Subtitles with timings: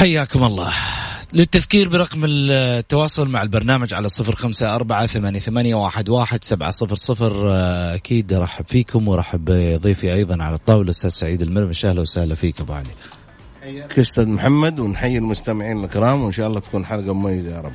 [0.00, 0.72] حياكم الله.
[1.32, 6.94] للتذكير برقم التواصل مع البرنامج على صفر خمسة أربعة ثمانية, ثمانية واحد, واحد سبعة صفر
[6.94, 7.32] صفر.
[7.94, 12.72] أكيد أرحب فيكم وأرحب بضيفي أيضا على الطاولة أستاذ سعيد المرمش أهلا وسهلا فيك أبو
[12.72, 12.90] علي.
[13.98, 17.72] أستاذ محمد ونحيي المستمعين الكرام وإن شاء الله تكون حلقة مميزة يا رب.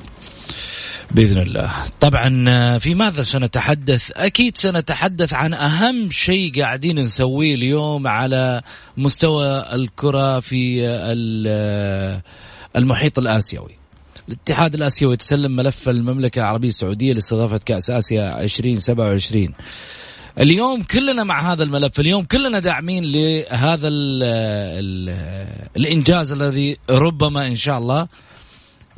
[1.11, 1.71] بإذن الله.
[1.99, 8.61] طبعا في ماذا سنتحدث؟ أكيد سنتحدث عن أهم شيء قاعدين نسويه اليوم على
[8.97, 12.21] مستوى الكرة في ال-
[12.75, 13.75] المحيط الآسيوي.
[14.27, 19.53] الاتحاد الآسيوي تسلم ملف المملكة العربية السعودية لاستضافة كأس آسيا 2027
[20.39, 25.15] اليوم كلنا مع هذا الملف اليوم كلنا داعمين لهذا ال ال
[25.77, 28.07] الإنجاز الذي ربما إن شاء الله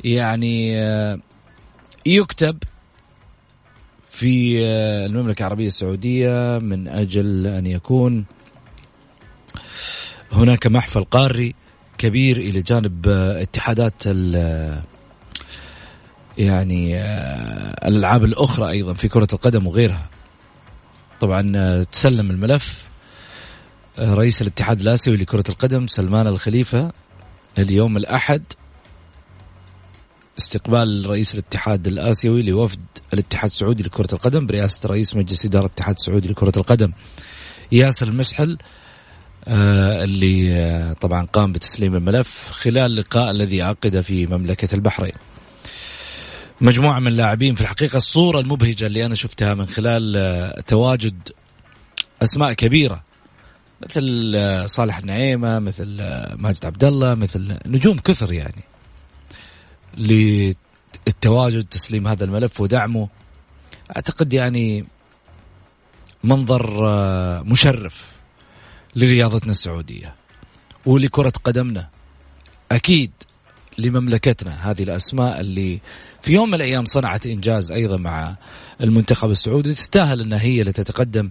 [0.04, 1.18] يعني آه،
[2.08, 2.58] يكتب
[4.10, 8.24] في آه، المملكة العربية السعودية من أجل أن يكون
[10.32, 11.54] هناك محفل قاري
[11.98, 14.82] كبير إلى جانب آه، اتحادات ال-
[16.38, 20.06] يعني آه، الألعاب الأخرى أيضا في كرة القدم وغيرها.
[21.20, 22.88] طبعا آه، تسلم الملف
[23.98, 26.92] آه، رئيس الاتحاد الآسيوي لكرة القدم سلمان الخليفة
[27.58, 28.42] اليوم الأحد
[30.38, 32.80] استقبال رئيس الاتحاد الآسيوي لوفد
[33.14, 36.92] الاتحاد السعودي لكرة القدم برئاسة رئيس مجلس إدارة الاتحاد السعودي لكرة القدم.
[37.72, 38.58] ياسر المسحل
[39.48, 45.12] آه، اللي آه، طبعا قام بتسليم الملف خلال اللقاء الذي عقد في مملكة البحرين.
[46.60, 51.28] مجموعة من اللاعبين في الحقيقة الصورة المبهجة اللي أنا شفتها من خلال آه، تواجد
[52.22, 53.04] أسماء كبيرة
[53.82, 54.34] مثل
[54.66, 55.86] صالح النعيمة مثل
[56.36, 58.64] ماجد عبد الله مثل نجوم كثر يعني.
[59.98, 63.08] للتواجد تسليم هذا الملف ودعمه.
[63.96, 64.84] أعتقد يعني
[66.24, 68.04] منظر آه، مشرف
[68.96, 70.14] لرياضتنا السعودية
[70.86, 71.88] ولكرة قدمنا.
[72.72, 73.10] أكيد
[73.78, 74.70] لمملكتنا.
[74.70, 75.80] هذه الأسماء اللي
[76.22, 78.36] في يوم من الأيام صنعت إنجاز أيضا مع
[78.80, 79.72] المنتخب السعودي.
[79.72, 81.30] تستاهل إنها هي اللي تتقدم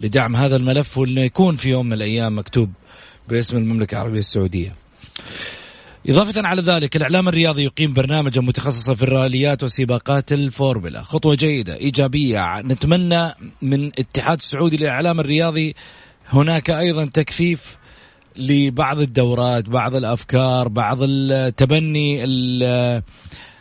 [0.00, 2.72] لدعم هذا الملف وإنه يكون في يوم من الأيام مكتوب
[3.28, 4.74] باسم المملكة العربية السعودية.
[6.06, 11.02] إضافة على ذلك الإعلام الرياضي يقيم برنامجا متخصصا في الراليات وسباقات الفورمولا.
[11.02, 12.60] خطوة جيدة إيجابية.
[12.60, 13.32] نتمنى
[13.62, 15.74] من الاتحاد السعودي للإعلام الرياضي
[16.28, 17.76] هناك أيضا تكثيف
[18.36, 23.02] لبعض الدورات بعض الأفكار بعض التبني ال-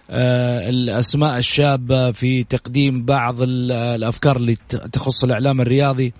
[0.09, 4.57] آه، الأسماء الشابة في تقديم بعض ال- الأفكار اللي
[4.93, 6.13] تخص الإعلام الرياضي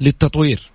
[0.00, 0.70] للتطوير.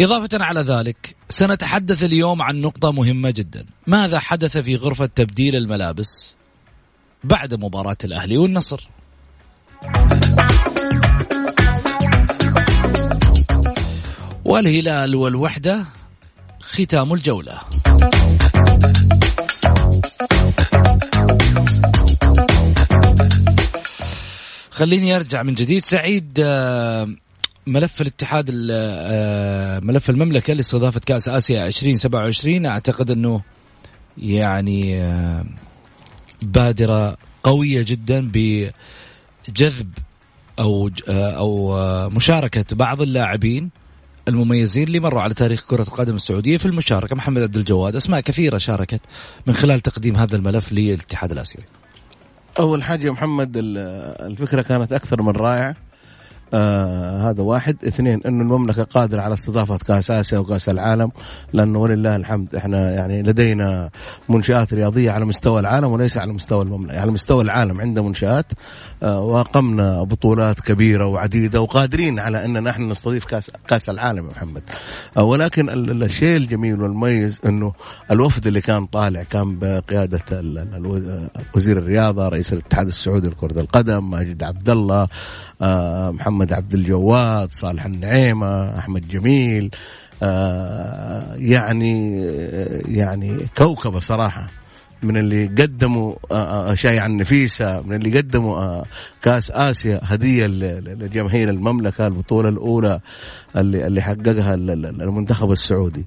[0.00, 3.66] إضافة على ذلك سنتحدث اليوم عن نقطة مهمة جدا.
[3.86, 6.36] ماذا حدث في غرفة تبديل الملابس
[7.24, 8.88] بعد مباراة الأهلي والنصر؟
[14.44, 15.84] والهلال والوحدة
[16.60, 17.60] ختام الجولة.
[24.70, 25.84] خليني أرجع من جديد.
[25.84, 27.08] سعيد آه،
[27.66, 33.40] ملف الاتحاد ال- آه، ملف المملكة لاستضافة كأس آسيا 2027 أعتقد أنه
[34.18, 35.44] يعني آه،
[36.42, 39.90] بادرة قوية جدا بجذب
[40.58, 43.70] أو آه، أو مشاركة بعض اللاعبين
[44.28, 47.16] المميزين اللي مروا على تاريخ كرة القدم السعودية في المشاركة.
[47.16, 49.00] محمد عبد الجواد أسماء كثيرة شاركت
[49.46, 51.64] من خلال تقديم هذا الملف للاتحاد الآسيوي.
[52.58, 53.78] أول حاجة يا محمد ال-
[54.32, 55.76] الفكرة كانت أكثر من رائعة.
[56.54, 57.76] آه هذا واحد.
[57.86, 61.10] اثنين إنه المملكة قادرة على استضافة كأس آسيا وكأس العالم
[61.52, 63.90] لأنه ولله الحمد إحنا يعني لدينا
[64.28, 68.46] منشآت رياضية على مستوى العالم وليس على مستوى المملكة على مستوى العالم عندنا منشآت.
[69.02, 74.62] آه واقمنا بطولات كبيرة وعديدة وقادرين على إن نحن نستضيف كأس كأس العالم يا محمد.
[75.16, 75.68] آه ولكن
[76.02, 77.72] الشيء الجميل والمميز إنه
[78.10, 80.20] الوفد اللي كان طالع كان بقيادة
[81.54, 85.08] وزير الرياضة رئيس الاتحاد السعودي لكرة القدم ماجد عبد الله
[85.62, 86.10] آه،
[86.44, 89.70] محمد عبد الجواد صالح النعيمة أحمد جميل
[90.22, 92.22] آه، يعني
[92.88, 94.46] يعني كوكبة صراحة.
[95.02, 96.14] من اللي قدموا
[96.72, 98.82] اشياء عن نفيسة من اللي قدموا
[99.22, 103.00] كأس آسيا هدية لجماهير المملكة البطولة الأولى
[103.56, 106.04] اللي اللي حققها المنتخب السعودي.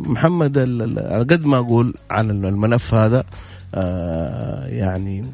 [0.00, 0.58] محمد
[1.30, 3.24] قد ما أقول عن الملف هذا
[4.68, 5.24] يعني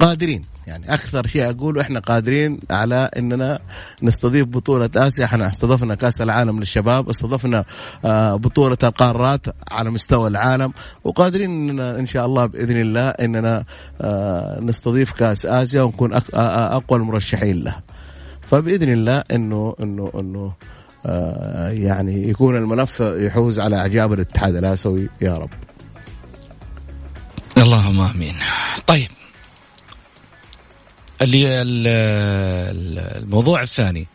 [0.00, 0.42] قادرين.
[0.66, 3.58] يعني أكثر شيء أقوله إحنا قادرين على إننا
[4.02, 5.24] نستضيف بطولة آسيا.
[5.24, 7.64] إحنا استضفنا كأس العالم للشباب استضفنا
[8.04, 10.72] آه، بطولة القارات على مستوى العالم
[11.04, 13.64] وقادرين إننا إن شاء الله بإذن الله إننا
[14.00, 17.74] آه، نستضيف كأس آسيا ونكون أقوى المرشحين له.
[18.50, 20.52] فبإذن الله إنه إنه إنه
[21.06, 25.50] آه، يعني يكون الملف يحوز على إعجاب الاتحاد الآسيوي يا رب.
[27.58, 28.34] اللهم آمين.
[28.86, 29.08] طيب
[33.22, 34.06] الموضوع الثاني.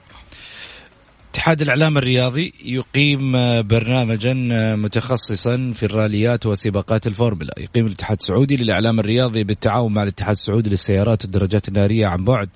[1.31, 3.31] اتحاد الإعلام الرياضي يقيم
[3.61, 4.33] برنامجا
[4.75, 7.53] متخصصا في الراليات وسباقات الفورمولا.
[7.57, 12.49] يقيم الاتحاد السعودي للإعلام الرياضي بالتعاون مع الاتحاد السعودي للسيارات والدراجات النارية عن بعد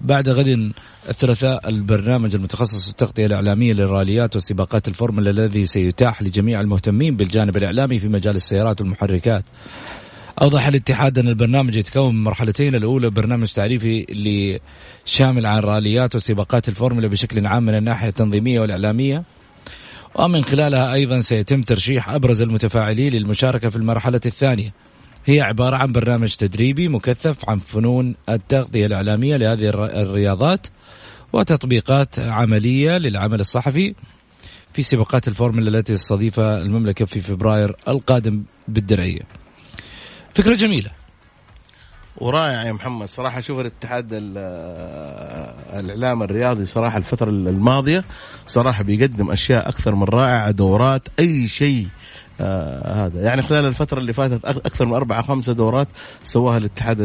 [0.00, 0.72] بعد غد
[1.08, 1.68] الثلاثاء.
[1.68, 8.08] البرنامج المتخصص في التغطية الإعلامية للراليات وسباقات الفورمولا الذي سيتاح لجميع المهتمين بالجانب الإعلامي في
[8.08, 9.44] مجال السيارات والمحركات.
[10.42, 14.60] أوضح الاتحاد أن البرنامج يتكون من مرحلتين الأولى برنامج تعريفي اللي
[15.04, 19.22] شامل عن راليات وسباقات الفورمولا بشكل عام من الناحية التنظيمية والإعلامية.
[20.14, 24.72] ومن خلالها أيضا سيتم ترشيح أبرز المتفاعلين للمشاركة في المرحلة الثانية.
[25.26, 29.68] هي عبارة عن برنامج تدريبي مكثف عن فنون التغطية الإعلامية لهذه
[30.02, 30.66] الرياضات
[31.32, 33.94] وتطبيقات عملية للعمل الصحفي
[34.72, 39.39] في سباقات الفورمولا التي تستضيفها المملكة في فبراير القادم بالدرعية.
[40.34, 40.90] فكرة جميلة.
[42.16, 43.06] ورائع يا محمد.
[43.08, 44.08] صراحة شوف الاتحاد
[45.72, 48.04] الإعلام الرياضي صراحة الفترة الماضية
[48.46, 51.88] صراحة بيقدم أشياء أكثر من رائعة دورات أي شيء
[52.40, 53.22] آه هذا.
[53.22, 55.88] يعني خلال الفترة اللي فاتت أكثر من أربعة خمسة دورات
[56.22, 56.96] سواها الاتحاد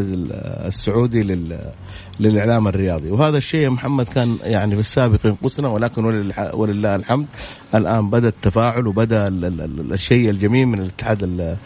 [0.66, 1.72] السعودي لل
[2.20, 3.12] للإعلام الرياضي.
[3.12, 6.06] وهذا الشيء يا محمد كان يعني في السابق ينقصنا ولكن
[6.54, 7.26] ولله الحمد.
[7.76, 11.58] الآن بدأ التفاعل وبدأ الشيء الجميل من الاتحاد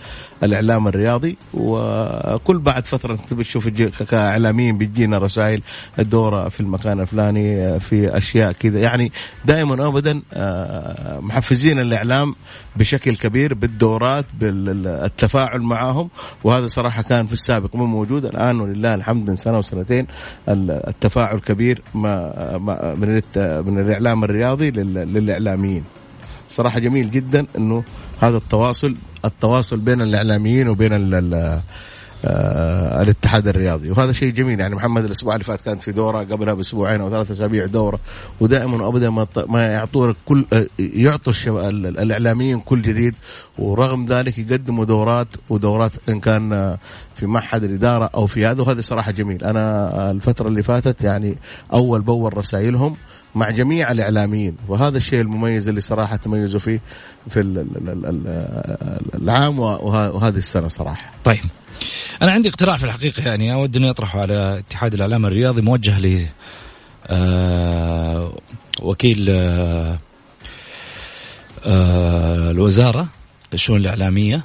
[0.44, 3.68] الإعلام الرياضي وكل بعد فترة انت بتشوف
[4.10, 5.62] كإعلاميين بتجينا رسائل
[6.00, 8.80] الدورة في المكان الفلاني في أشياء كذا.
[8.80, 9.12] يعني
[9.46, 12.36] دائما ابدا آه، محفزين الإعلام
[12.76, 16.10] بشكل كبير بالدورات بالتفاعل معهم
[16.44, 18.26] وهذا صراحة كان في السابق مو موجود.
[18.26, 20.08] الآن ولله الحمد من سنة وسنتين
[20.50, 22.58] التفاعل كبير ما
[22.98, 23.22] من
[23.66, 25.84] من الإعلام الرياضي للإعلاميين.
[26.50, 27.84] صراحة جميل جدا إنه
[28.22, 28.96] هذا التواصل
[29.26, 30.94] التواصل بين الإعلاميين وبين
[32.26, 33.92] آه الاتحاد الرياضي.
[33.92, 34.60] وهذا شيء جميل.
[34.60, 38.00] يعني محمد الأسبوع اللي فات كانت في دورة قبلها بأسبوعين أو ثلاثة أسابيع دورة.
[38.40, 41.34] ودائما وابدا ما ما يعطوا كل آه، يعطوا
[41.80, 43.16] الإعلاميين كل جديد.
[43.58, 46.78] ورغم ذلك يقدموا دورات ودورات إن كان
[47.16, 48.62] في معهد الإدارة أو في هذا.
[48.62, 49.44] وهذا صراحة جميل.
[49.44, 51.36] أنا الفترة اللي فاتت يعني
[51.74, 52.96] أول بأول رسائلهم
[53.36, 54.56] مع جميع الإعلاميين.
[54.68, 56.82] وهذا الشيء المميز اللي صراحة تميزوا فيه
[57.30, 57.66] في
[59.16, 61.12] العام وهذه السنة صراحة.
[61.24, 61.40] طيب.
[62.22, 66.26] أنا عندي اقتراح في الحقيقة يعني أود اني اطرحه على اتحاد الإعلام الرياضي موجه ل
[67.08, 68.34] آه
[68.82, 70.00] وكيل آه
[71.66, 73.08] آه الوزارة
[73.54, 74.44] الشؤون الإعلامية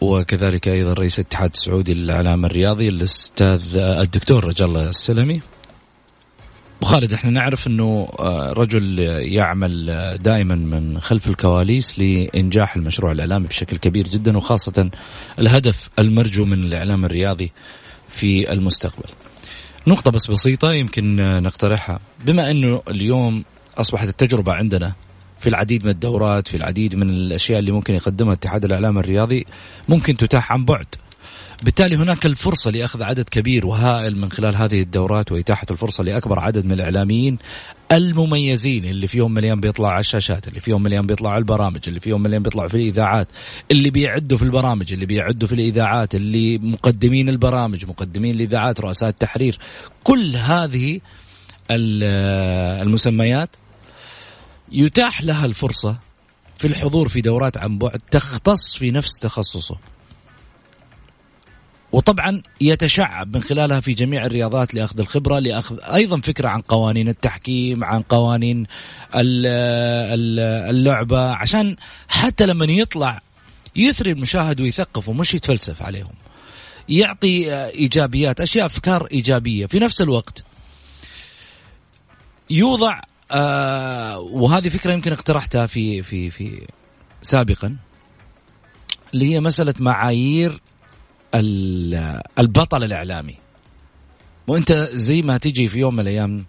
[0.00, 5.40] وكذلك أيضا رئيس الاتحاد السعودي للإعلام الرياضي الأستاذ الدكتور رجال السلمي.
[6.92, 13.46] خالد إحنا نعرف إنه آه، رجل يعمل آه، دائما من خلف الكواليس لإنجاح المشروع الإعلامي
[13.46, 14.90] بشكل كبير جدا وخاصة
[15.38, 17.52] الهدف المرجو من الإعلام الرياضي
[18.08, 19.08] في المستقبل.
[19.86, 23.44] نقطة بس بسيطة يمكن نقترحها بما إنه اليوم
[23.78, 24.92] أصبحت التجربة عندنا
[25.40, 29.46] في العديد من الدورات في العديد من الأشياء اللي ممكن يقدمها اتحاد الإعلام الرياضي
[29.88, 30.86] ممكن تتاح عن بعد
[31.62, 36.64] بالتالي هناك الفرصة لأخذ عدد كبير وهائل من خلال هذه الدورات وإتاحة الفرصة لأكبر عدد
[36.64, 37.38] من الإعلاميين
[37.92, 42.22] المميزين اللي فيهم مليان بيطلع على الشاشات اللي فيهم مليان بيطلع على البرامج اللي فيهم
[42.22, 43.28] مليان بيطلعوا في الإذاعات
[43.70, 49.58] اللي بيعدوا في البرامج اللي بيعدوا في الإذاعات اللي مقدمين البرامج مقدمين الإذاعات رؤساء التحرير.
[50.04, 51.00] كل هذه
[51.70, 53.50] المسميات
[54.72, 55.96] يتاح لها الفرصة
[56.56, 59.91] في الحضور في دورات عن بعد تختص في نفس تخصصه.
[61.92, 67.84] وطبعا يتشعب من خلالها في جميع الرياضات لأخذ الخبرة لأخذ أيضا فكرة عن قوانين التحكيم
[67.84, 68.66] عن قوانين
[70.70, 71.76] اللعبة عشان
[72.08, 73.20] حتى لما يطلع
[73.76, 76.12] يثري المشاهد ويثقف ومش يتفلسف عليهم.
[76.88, 79.66] يعطي إيجابيات أشياء أفكار إيجابية.
[79.66, 80.44] في نفس الوقت
[82.50, 86.66] يوضع آه وهذه فكرة يمكن اقترحتها في في في
[87.22, 87.76] سابقا
[89.14, 90.60] اللي هي مسألة معايير
[91.34, 93.36] البطل الإعلامي.
[94.46, 96.44] وانت زي ما تجي في يوم من الأيام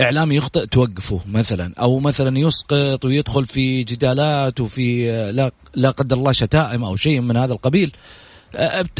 [0.00, 6.32] إعلامي يخطئ توقفه مثلا أو مثلا يسقط ويدخل في جدالات وفي لا لا قدر الله
[6.32, 7.92] شتائم أو شيء من هذا القبيل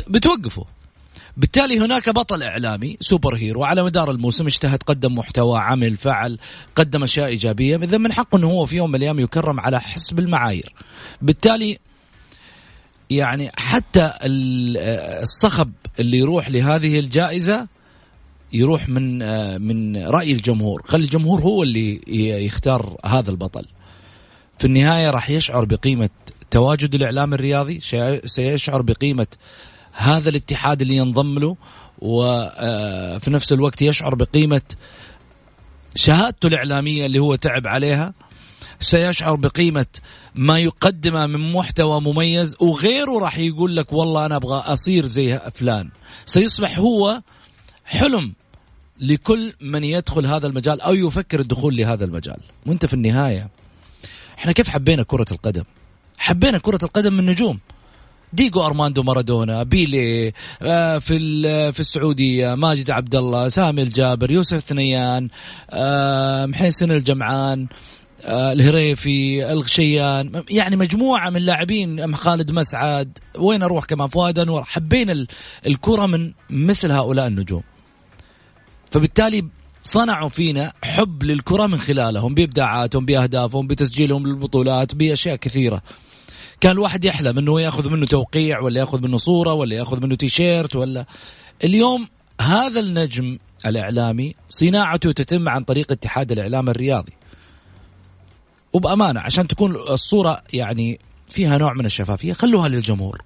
[0.09, 0.65] بتوقفه.
[1.37, 6.39] بالتالي هناك بطل إعلامي سوبر هيرو على مدار الموسم اجتهد قدم محتوى عمل فعل
[6.77, 10.19] قدم أشياء إيجابية إذا من حقه إنه هو في يوم من الأيام يكرم على حسب
[10.19, 10.75] المعايير.
[11.23, 11.79] بالتالي
[13.11, 17.69] يعني حتى الصخب اللي يروح لهذه الجائزة
[18.53, 19.19] يروح من
[19.63, 20.83] من رأي الجمهور.
[20.83, 22.01] خلي الجمهور هو اللي
[22.45, 23.67] يختار هذا البطل.
[24.59, 26.11] في النهاية راح يشعر بقيمة
[26.51, 27.81] تواجد الإعلام الرياضي
[28.25, 29.27] سيشعر بقيمة
[29.93, 31.57] هذا الاتحاد اللي ينضم له
[31.99, 34.63] وفي نفس الوقت يشعر بقيمة
[35.95, 38.15] شهادته الإعلامية اللي هو تعب عليها.
[38.81, 39.87] سيشعر بقيمة
[40.35, 45.89] ما يقدمه من محتوى مميز وغيره راح يقول لك والله أنا أبغى أصير زي فلان.
[46.25, 47.23] سيصبح هو
[47.85, 48.35] حلم
[49.01, 52.39] لكل من يدخل هذا المجال أو يفكر الدخول لهذا المجال.
[52.67, 53.49] وأنت في النهاية
[54.39, 55.65] إحنا كيف حبينا كرة القدم؟
[56.19, 57.59] حبينا كرة القدم من نجوم
[58.33, 61.19] ديجو أرماندو مارادونا بيلي آه، في
[61.73, 65.29] في السعودية ماجد عبد الله سامي الجابر يوسف ثنيان
[65.71, 67.63] آه، محسن الجمعان.
[67.63, 67.67] آه،
[68.27, 74.65] الهريفي الغشيان يعني مجموعة من لاعبين خالد مسعد وين أروح كمان؟ فؤاد أنور.
[74.65, 75.27] حبينا
[75.67, 77.63] الكرة من مثل هؤلاء النجوم.
[78.91, 79.45] فبالتالي
[79.83, 85.83] صنعوا فينا حب للكرة من خلالهم بإبداعاتهم بأهدافهم بتسجيلهم للبطولات بأشياء كثيرة.
[86.61, 90.77] كان الواحد يحلم إنه يأخذ منه توقيع ولا يأخذ منه صورة ولا يأخذ منه تيشيرت
[90.77, 91.07] ولا.
[91.65, 92.09] اليوم
[92.41, 97.13] هذا النجم الإعلامي صناعته تتم عن طريق اتحاد الإعلام الرياضي.
[98.77, 103.23] وبأمانة عشان تكون الصورة يعني فيها نوع من الشفافية خلوها للجمهور.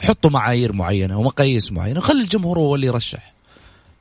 [0.00, 3.34] حطوا معايير معينة ومقاييس معينة خلي الجمهور هو اللي يرشح.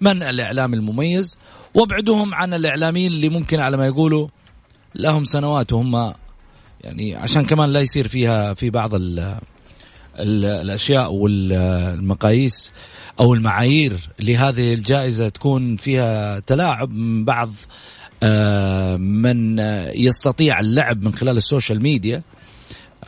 [0.02, 1.38] من الإعلام المميز؟
[1.74, 4.28] وابعدوهم عن الإعلاميين اللي ممكن على ما يقولوا
[4.96, 6.14] لهم سنوات وهم
[6.82, 9.20] يعني عشان كمان لا يصير فيها في بعض ال
[10.20, 12.72] ال الأشياء والمقاييس
[13.20, 17.50] أو المعايير لهذه الجائزة تكون فيها تلاعب من بعض
[18.98, 19.60] من
[19.96, 22.22] يستطيع اللعب من خلال ال social media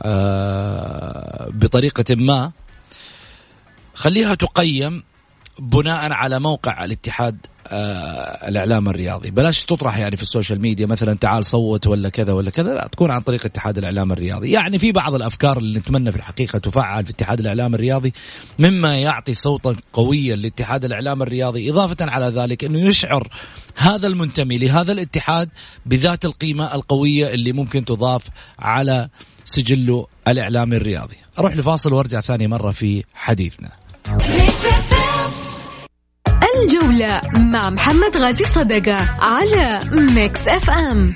[0.02, 2.52] آه، بطريقة ما.
[3.94, 5.02] خليها تقيم
[5.58, 7.36] بناء على موقع الاتحاد
[7.68, 9.30] آه الإعلام الرياضي.
[9.30, 12.88] بلاش تطرح يعني في ال social media مثلا تعال صوت ولا كذا ولا كذا لا
[12.92, 14.50] تكون عن طريق اتحاد الإعلام الرياضي.
[14.50, 18.12] يعني في بعض الأفكار اللي نتمنى في الحقيقة تفعل في اتحاد الإعلام الرياضي
[18.58, 23.28] مما يعطي صوتا قويا لاتحاد الإعلام الرياضي إضافة على ذلك إنه يشعر
[23.76, 25.48] هذا المنتمي لهذا الاتحاد
[25.86, 29.08] بذات القيمة القوية اللي ممكن تضاف على
[29.44, 31.16] سجله الاعلامي الرياضي.
[31.38, 33.70] أروح لفاصل وأرجع ثاني مرة في حديثنا.
[36.74, 41.14] الجولة مع محمد غازي صدقة على Mix FM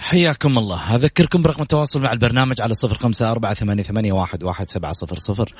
[0.00, 0.94] حياكم الله.
[0.96, 5.52] أذكركم برقم التواصل مع البرنامج على صفر خمسة أربعة ثمانية, واحد, واحد سبعة صفر صفر.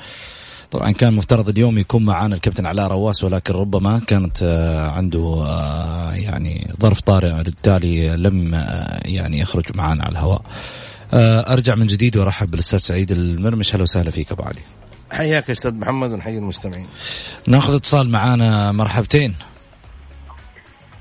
[0.71, 6.13] طبعا كان مفترض اليوم يكون معنا الكابتن علاء رواس ولكن ربما كانت آه، عنده آه،
[6.13, 10.41] يعني ظرف طارئ بالتالي لم آه، يعني يخرج معنا على الهواء.
[11.13, 13.73] أرجع من جديد وأرحب بالأستاذ سعيد المرمش.
[13.73, 14.61] أهلا وسهلا فيك أبو علي.
[15.11, 16.87] حياك يا أستاذ محمد ونحيي المستمعين.
[17.47, 19.35] ناخذ اتصال معانا مرحبتين.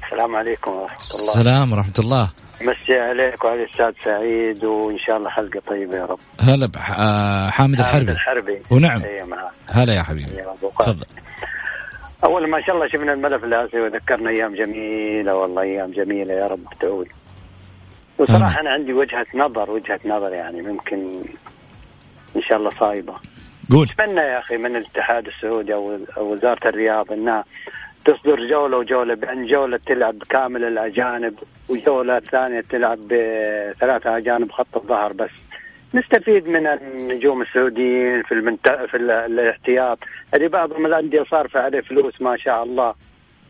[0.05, 1.31] السلام عليكم ورحمة الله.
[1.31, 2.31] السلام ورحمة الله.
[2.61, 6.19] مسي عليك وعلى الأستاذ سعيد وإن شاء الله حلقة طيبة يا رب.
[6.40, 8.12] هلا آه، حامد الحربي.
[8.12, 8.59] الحربي.
[8.71, 9.02] ونعم.
[9.67, 10.33] هلا يا حبيبي.
[10.81, 11.07] تفضل.
[12.25, 16.64] أول ما شاء الله شفنا الملف الاسيوي وذكرنا أيام جميلة والله أيام جميلة يا رب
[16.81, 17.09] تعود.
[18.21, 21.23] وصراحة أنا عندي وجهة نظر وجهة نظر يعني ممكن
[22.37, 23.15] إن شاء الله صايبة.
[23.73, 23.87] قول.
[24.00, 27.45] أتمنى يا أخي من الاتحاد السعودي أو وزارة الرياضة أنها
[28.05, 31.35] تصدر جولة وجولة بأن جولة تلعب كامل الأجانب
[31.69, 35.31] وجولة ثانية تلعب بثلاثة أجانب خط الظهر بس.
[35.95, 38.69] نستفيد من النجوم السعوديين في المنت...
[38.91, 39.99] في ال- الاحتياط.
[40.35, 42.95] اللي بعضهم الأندية صارفة عليه فلوس ما شاء الله.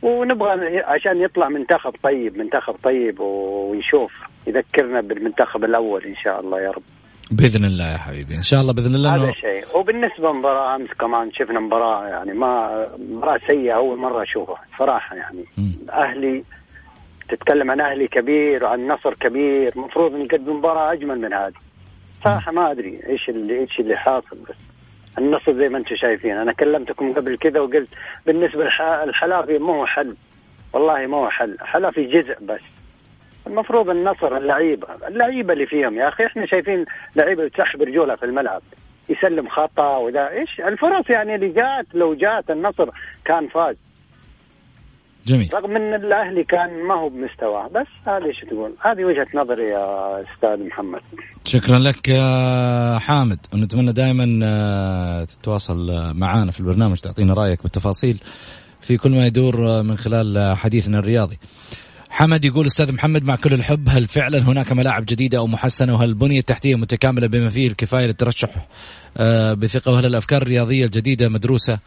[0.03, 4.13] ونبغى عشان يطلع منتخب طيب منتخب طيب ويشوف
[4.47, 6.83] يذكرنا بالمنتخب الأول إن شاء الله يا رب.
[7.31, 9.65] بإذن الله يا حبيبي إن شاء الله بإذن الله هذا شيء.
[9.79, 15.45] وبالنسبة لمباراة أمس كمان شفنا مباراة يعني ما مباراة سيئة أول مرة أشوفها صراحة يعني.
[15.93, 16.45] أهلي
[17.29, 21.53] تتكلم عن أهلي كبير وعن نصر كبير المفروض نقدم مباراة أجمل من هذه.
[22.25, 24.57] صراحة ما أدري إيش اللي إيش اللي حاصل بس
[25.21, 26.37] النصر زي ما أنتم شايفين.
[26.37, 27.89] أنا كلمتكم قبل كذا وقلت
[28.27, 30.17] بالنسبة للحلافي ما هو حل.
[30.73, 31.57] والله ما هو حل.
[31.61, 32.61] حلافي جزء بس.
[33.47, 34.87] المفروض النصر اللعيبة.
[35.09, 36.85] اللعيبة اللي فيهم يا أخي إحنا شايفين
[37.17, 38.63] لعيبة تسحب رجولها في الملعب.
[39.09, 40.29] يسلم خطأ وذا.
[40.29, 42.89] إيش؟ الفرص يعني اللي جات لو جات النصر
[43.25, 43.77] كان فاز.
[45.27, 45.51] جميل.
[45.55, 50.17] رغم إن الأهلي كان ما هو بمستواه بس هذه إيش تقول؟ هذه وجهة نظري يا
[50.23, 51.01] أستاذ محمد.
[51.45, 53.39] شكرا لك يا حامد.
[53.55, 58.21] ونتمنى دائما آه، تتواصل معنا في البرنامج تعطينا رأيك بالتفاصيل
[58.81, 61.39] في كل ما يدور آه، من خلال آه، حديثنا الرياضي.
[62.11, 66.09] حمد يقول أستاذ محمد مع كل الحب هل فعلا هناك ملاعب جديدة أو محسنة؟ وهل
[66.09, 68.51] البنيه التحتية متكاملة بما فيه الكفاية للترشح
[69.55, 71.79] بثقة؟ وهل الأفكار الرياضية الجديدة مدروسة؟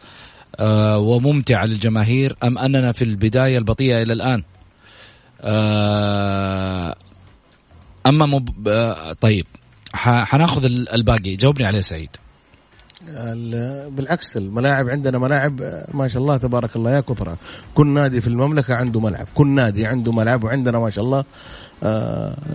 [0.60, 4.42] آه، وممتعه للجماهير أم أننا في البداية البطيئة إلى الآن؟
[5.42, 6.94] آه،
[8.06, 8.68] أما مب...
[8.68, 9.46] آه، طيب.
[9.94, 11.36] حناخذ ال- الباقي.
[11.36, 12.08] جاوبني عليه سعيد.
[13.08, 17.36] ال- بالعكس الملاعب عندنا ملاعب ما شاء الله تبارك الله يا كثرة
[17.74, 19.26] كل نادي في المملكة عنده ملعب.
[19.34, 21.24] كل نادي عنده ملعب وعندنا ما شاء الله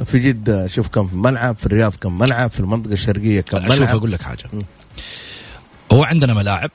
[0.06, 3.96] في جدة شوف كم ملعب في الرياض كم ملعب في المنطقة الشرقية كم شوف ملعب.
[3.96, 4.44] أقول لك حاجة.
[5.91, 6.72] هو عندنا ملاعب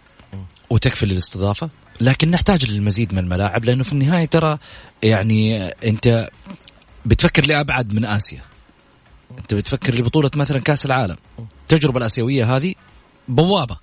[0.75, 4.59] وتكفي للاستضافة لكن نحتاج للمزيد من الملاعب لأنه في النهاية ترى
[5.03, 6.31] يعني أنت
[7.07, 8.41] بتفكر لأبعد من آسيا.
[9.39, 11.17] أنت بتفكر لبطولة مثلا كأس العالم.
[11.63, 12.75] التجربة الآسيوية هذه
[13.29, 13.77] بوابة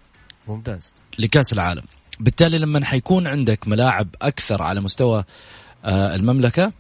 [0.48, 0.94] ممتاز.
[1.20, 1.84] لكأس العالم.
[2.20, 5.24] بالتالي لما حيكون عندك ملاعب أكثر على مستوى
[5.86, 6.72] آه، المملكة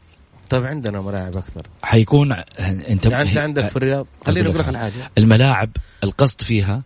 [0.49, 1.67] طيب عندنا ملاعب أكثر.
[1.83, 4.07] حيكون أنت يعني أنت عندك في الرياض.
[4.25, 5.69] خليني أقول لك الحاجة الملاعب
[6.03, 6.81] القصد فيها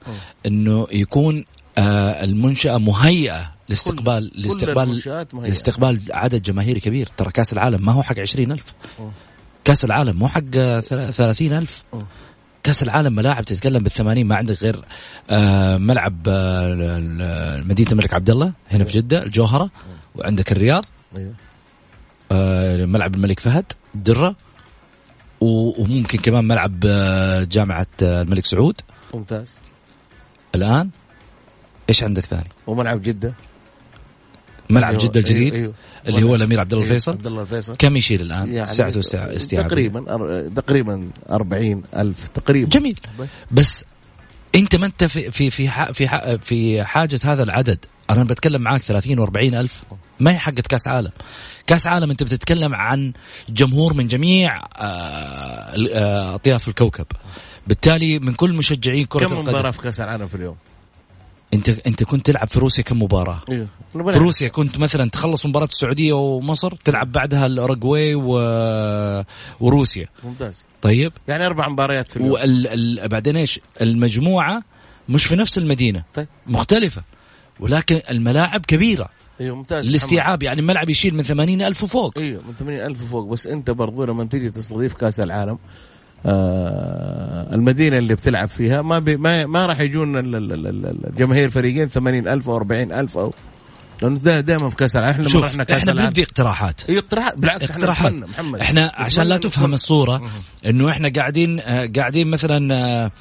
[0.46, 1.46] إنه يكون
[1.78, 5.02] المنشأة مهيئة لاستقبال كل لاستقبال
[5.34, 5.48] مهيئة.
[5.48, 7.10] لاستقبال عدد جماهيري كبير.
[7.18, 8.64] ترى كأس العالم ما هو حق عشرين ألف.
[9.64, 11.84] كأس العالم مو حق آه، ثلا- ثلاثين ألف.
[12.64, 14.28] كأس العالم ملاعب تتكلم بالثمانين.
[14.28, 14.82] ما عندك غير
[15.30, 19.70] آه ملعب آه مدينة الملك عبد الله هنا في جدة الجوهرة
[20.16, 20.86] وعندك الرياض.
[21.18, 21.34] أيوه.
[22.32, 24.36] آه ملعب الملك فهد الدره
[25.42, 28.82] و- وممكن كمان ملعب آه، جامعة آه، الملك سعود.
[29.14, 29.58] ممتاز.
[30.56, 30.90] الآن
[31.90, 33.34] إيش عندك ثاني؟ وملعب جدة.
[34.70, 35.74] ملعب أيوه، جدة الجديد؟ أيوه، أيوه.
[36.08, 37.76] اللي هو الأمير عبد الله أيوه، الفيصل؟ عبد الله الفيصل.
[37.78, 42.70] كم يشيل الآن؟ يعني سعته است- استيعاب تقريبا تقريبا 40 ألف تقريبا.
[42.70, 43.00] جميل.
[43.52, 43.86] بس.
[44.56, 49.26] أنت ما أنت في في في في في حاجة هذا العدد؟ أنا بتكلم معاك 30
[49.28, 49.84] و40 ألف.
[50.20, 51.12] ما هي حقة كأس عالم.
[51.68, 53.14] كأس عالم أنت بتتكلم عن
[53.50, 54.62] جمهور من جميع آه،
[55.94, 57.06] آه، أطياف الكوكب.
[57.68, 59.50] بالتالي من كل مشجعين كرة كم القدم.
[59.50, 60.56] مباراة في كأس العالم في اليوم؟
[61.54, 65.66] انت انت كنت تلعب في روسيا كم مباراة؟ أيوه في روسيا كنت مثلا تخلص مباراة
[65.66, 68.32] السعودية ومصر تلعب بعدها الأوروغواي و...
[69.60, 70.08] وروسيا.
[70.24, 70.66] ممتاز.
[70.82, 71.14] طيب.
[71.28, 72.32] يعني أربع مباريات في اليوم.
[72.32, 72.68] وال...
[73.00, 73.08] ال...
[73.08, 74.64] بعدين إيش؟ المجموعة
[75.10, 76.04] مش في نفس المدينة.
[76.14, 76.28] طيب.
[76.48, 77.04] مختلفة.
[77.60, 79.10] ولكن الملاعب كبيرة.
[79.42, 79.88] أيوه ممتاز.
[79.88, 82.18] الاستيعاب يعني الملعب يشيل من ثمانين ألف وفوق.
[82.18, 85.58] أيوه من 80 ألف فوق بس أنت برضو لما تيجي تستضيف كأس العالم
[87.54, 91.50] المدينة اللي بتلعب فيها ما بي ما, ما راح يجون ال- ال- ال- ال- الجماهير
[91.50, 93.34] فريقين 80 ألف أو 40 ألف أو
[94.02, 96.10] لأنه دا دائما في كأس العالم إحنا شوف رحنا كأس إحنا العالم.
[96.10, 96.82] بندي اقتراحات.
[96.90, 98.12] إي اقتراحات بالعكس إحنا اقتراحات.
[98.14, 98.60] نتمنى محمد.
[98.60, 100.32] إحنا عشان لا تفهم الصورة
[100.66, 103.12] إنه إحنا قاعدين آه، قاعدين مثلا آه،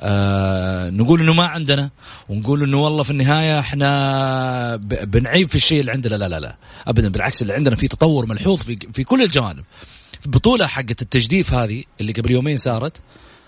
[0.00, 1.90] آه نقول إنه ما عندنا
[2.28, 6.14] ونقول إنه والله في النهاية إحنا بنعيب في الشيء اللي عندنا.
[6.14, 6.56] لا لا لا.
[6.86, 9.64] ابدا بالعكس اللي عندنا في تطور ملحوظ في في كل الجوانب.
[10.26, 13.00] البطوله حقت التجديف هذه اللي قبل يومين صارت.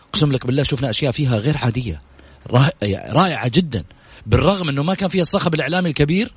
[0.09, 2.01] اقسم لك بالله شفنا أشياء فيها غير عادية.
[3.13, 3.85] رائعة جدا.
[4.27, 6.33] بالرغم إنه ما كان فيها الصخب الإعلامي الكبير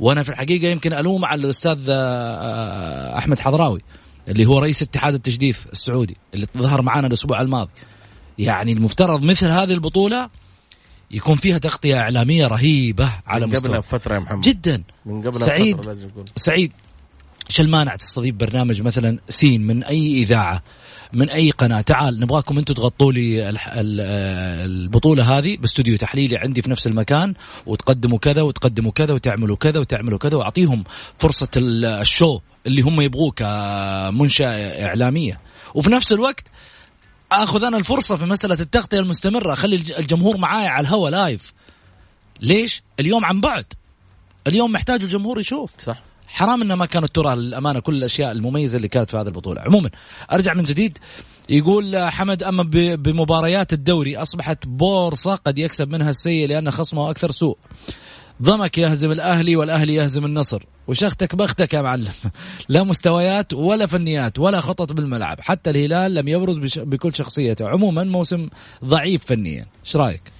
[0.00, 3.80] وأنا في الحقيقة يمكن ألوم على الأستاذ آه، آه، أحمد حضراوي
[4.28, 7.70] اللي هو رئيس اتحاد التجديف السعودي اللي ظهر معنا الأسبوع الماضي.
[8.38, 10.30] يعني المفترض مثل هذه البطولة
[11.10, 13.98] يكون فيها تغطية إعلامية رهيبة على من قبلها مستوى.
[13.98, 14.40] بفتره يا محمد.
[14.40, 14.82] جدا.
[15.06, 15.76] من قبلها سعيد.
[15.76, 16.24] بفتره لازم يكون.
[16.36, 16.72] سعيد.
[17.50, 20.62] إيش المانع تستضيف برنامج مثلا سين من أي إذاعة
[21.12, 23.50] من أي قناة؟ تعال نبغاكم أنتم تغطوا لي
[24.64, 27.34] البطولة هذه باستوديو تحليلي عندي في نفس المكان
[27.66, 30.84] وتقدموا كذا وتقدموا كذا وتعملوا كذا وتعملوا كذا وأعطيهم
[31.18, 35.40] فرصة ال- ال show اللي هم يبغوه كمنشأة إعلامية.
[35.74, 36.44] وفي نفس الوقت
[37.32, 41.52] آخذ أنا الفرصة في مسألة التغطية المستمرة أخلي الجمهور معاي على الهواء لايف.
[42.40, 43.64] ليش؟ اليوم عن بعد.
[44.46, 45.70] اليوم محتاج الجمهور يشوف.
[45.78, 46.05] صح.
[46.26, 49.60] حرام إنه ما كانت ترى للامانه كل الأشياء المميزة اللي كانت في هذه البطولة.
[49.60, 49.90] عموما
[50.32, 50.98] أرجع من جديد
[51.48, 52.62] يقول حمد أما
[52.96, 57.58] بمباريات الدوري أصبحت بورصة قد يكسب منها السيء لأن خصمه أكثر سوء.
[58.42, 60.62] ضمك يهزم الأهلي والأهلي يهزم النصر.
[60.88, 62.12] وشختك بختك يا معلم.
[62.68, 65.40] لا مستويات ولا فنيات ولا خطط بالملعب.
[65.40, 67.68] حتى الهلال لم يبرز بكل شخصيته.
[67.68, 68.48] عموما موسم
[68.84, 69.66] ضعيف فنيا.
[69.84, 70.35] إيش رأيك؟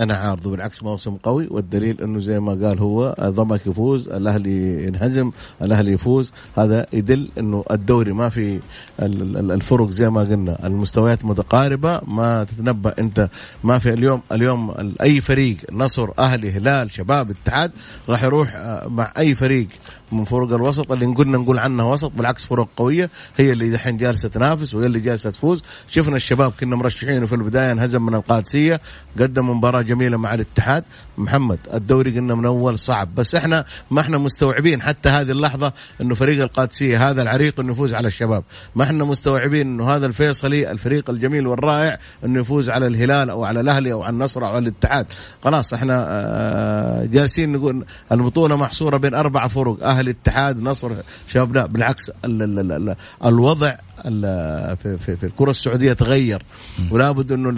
[0.00, 5.30] أنا عارضه بالعكس موسم قوي والدليل إنه زي ما قال هو ضمك يفوز الأهلي ينهزم
[5.62, 6.32] الأهلي يفوز.
[6.56, 8.60] هذا يدل إنه الدوري ما في
[9.00, 10.66] الفرق زي ما قلنا.
[10.66, 13.28] المستويات متقاربة ما تتنبأ أنت.
[13.64, 17.70] ما في اليوم اليوم أي فريق نصر أهلي هلال شباب اتحاد
[18.08, 19.68] راح يروح آه، مع أي فريق.
[20.12, 23.10] من فروق الوسط اللي قلنا نقول عنها وسط بالعكس فروق قوية.
[23.36, 25.62] هي اللي دحين جالسة تنافس وهي اللي جالسة تفوز.
[25.88, 28.80] شفنا الشباب كنا مرشحينه في البداية انهزم من القادسية
[29.20, 30.84] قدم مباراة جميلة مع الاتحاد.
[31.18, 36.14] محمد الدوري قلنا من أول صعب بس إحنا ما إحنا مستوعبين حتى هذه اللحظة إنه
[36.14, 38.44] فريق القادسية هذا العريق إنه يفوز على الشباب.
[38.76, 43.60] ما إحنا مستوعبين إنه هذا الفيصلي الفريق الجميل والرائع إنه يفوز على الهلال أو على
[43.60, 45.06] الأهلي أو على النصر أو على الاتحاد.
[45.44, 50.90] خلاص إحنا آه، جالسين نقول البطولة محصورة بين أربع فرق أهلي اتحاد نصر
[51.28, 56.42] شباب لا بالعكس ال ال ال الوضع في, في, في الكرة السعودية تغير.
[56.90, 57.50] ولا بد إنه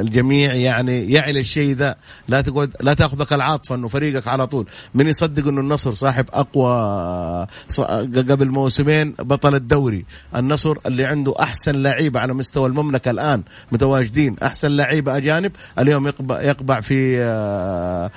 [0.00, 1.96] الجميع يعني يعي الشيء ذا.
[2.28, 4.66] لا تقعد لا تأخذك العاطفة إنه فريقك على طول.
[4.94, 7.46] من يصدق إنه النصر صاحب أقوى
[8.30, 10.04] قبل موسمين بطل الدوري.
[10.36, 14.36] النصر اللي عنده أحسن لعيبة على مستوى المملكة الآن متواجدين.
[14.42, 15.52] أحسن لعيبة أجانب.
[15.78, 18.10] اليوم يقبع, يقبع في آه،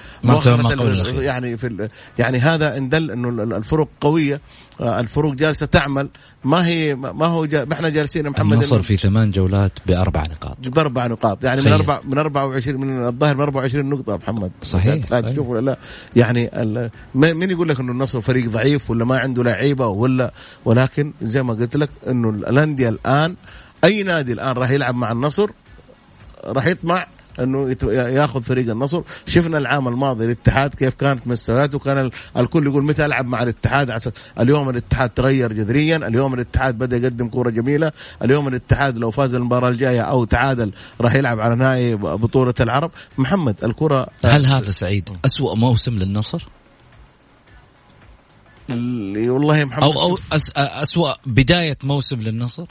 [1.22, 4.36] يعني في يعني هذا إن دل إنه الفرق قوية.
[4.36, 4.40] آه،
[4.82, 6.10] الفروق جالسة تعمل
[6.44, 7.48] ما هي ما هو.
[7.54, 11.70] ما إحنا جالسين محمد النصر في ثمان جولات بأربع نقاط بأربع نقاط يعني خير.
[11.70, 15.78] من أربع من 24 من الظاهر من 24 نقطة محمد صحيح لا تشوف ولا لا
[16.16, 16.50] يعني.
[17.16, 20.32] مين يقول لك إنه النصر فريق ضعيف ولا ما عنده لعيبة ولا
[20.66, 23.36] ولكن زي ما قلت لك إنه الأندية الان
[23.84, 25.50] أي نادي الآن راح يلعب مع النصر
[26.46, 27.06] راح يطمع
[27.40, 29.02] إنه ياخذ فريق النصر.
[29.28, 31.80] شفنا العام الماضي الاتحاد كيف كانت مستوياته.
[31.80, 35.98] كان الكل يقول متى ألعب مع الاتحاد؟ عسى اليوم الاتحاد تغير جذريا.
[35.98, 37.92] اليوم الاتحاد بدأ يقدم كورة جميلة.
[38.24, 40.72] اليوم الاتحاد لو فاز المباراة الجاية أو تعادل
[41.02, 42.92] راح يلعب على نهائي بطولة العرب.
[43.18, 46.48] محمد الكرة هل هذا سعيد؟ أسوأ موسم للنصر؟
[48.70, 52.66] والله محمد أو أو أس اسوء بداية موسم للنصر؟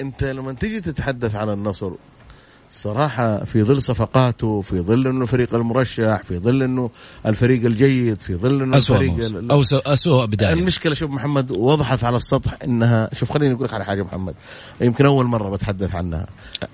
[0.00, 1.92] أنت لما تيجي تتحدث عن النصر
[2.70, 6.90] صراحة في ظل صفقاته في ظل إنه فريق المرشح في ظل إنه
[7.26, 10.52] الفريق الجيد في ظل إنه أسوأ الفريق أو اسوء بداية.
[10.52, 14.34] المشكلة شوف محمد وضحت على السطح إنها شوف خليني أقول لك على حاجة محمد.
[14.80, 16.26] يمكن أول مرة بتحدث عنها.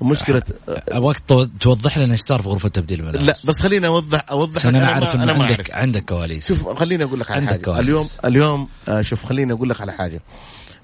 [0.02, 1.22] مشكلة ابغاك
[1.60, 4.24] توضح لنا إيش صار في غرفة تبديل الملابس لا بس خليني اوضح
[4.56, 6.48] عشان أنا اعرف إنه عندك عندك كواليس.
[6.48, 7.62] شوف خليني أقول لك على حاجة.
[7.62, 7.80] كواليس.
[7.80, 10.20] اليوم اليوم آه، شوف خليني أقول لك على حاجة.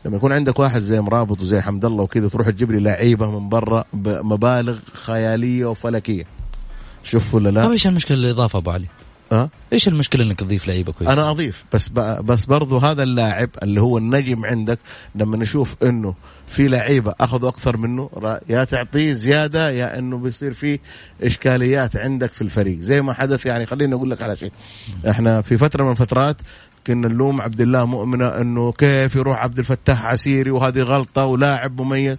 [0.04, 3.48] لما يكون عندك واحد زي مرابط وزي حمد الله وكذا تروح تجيب لي لعيبة من
[3.48, 6.24] برا بمبالغ خيالية وفلكية
[7.04, 8.86] شوف ولا لا؟ طيب إيش المشكلة الاضافه أبو علي؟
[9.32, 13.82] أه؟ إيش المشكلة إنك تضيف لعيبة كويسة؟ أنا أضيف بس بس برضو هذا اللاعب اللي
[13.82, 14.78] هو النجم عندك
[15.14, 16.14] لما نشوف إنه
[16.46, 18.10] في لعيبة أخذوا أكثر منه
[18.48, 20.78] يا تعطيه زيادة يا إنه بيصير في
[21.22, 24.52] إشكاليات عندك في الفريق زي ما حدث يعني خليني أقول لك على شيء
[25.10, 26.36] إحنا في فترة من الفترات
[26.86, 32.16] كنا نلوم عبد الله مؤمنة إنه كيف يروح عبد الفتاح عسيري وهذه غلطة ولاعب مميز.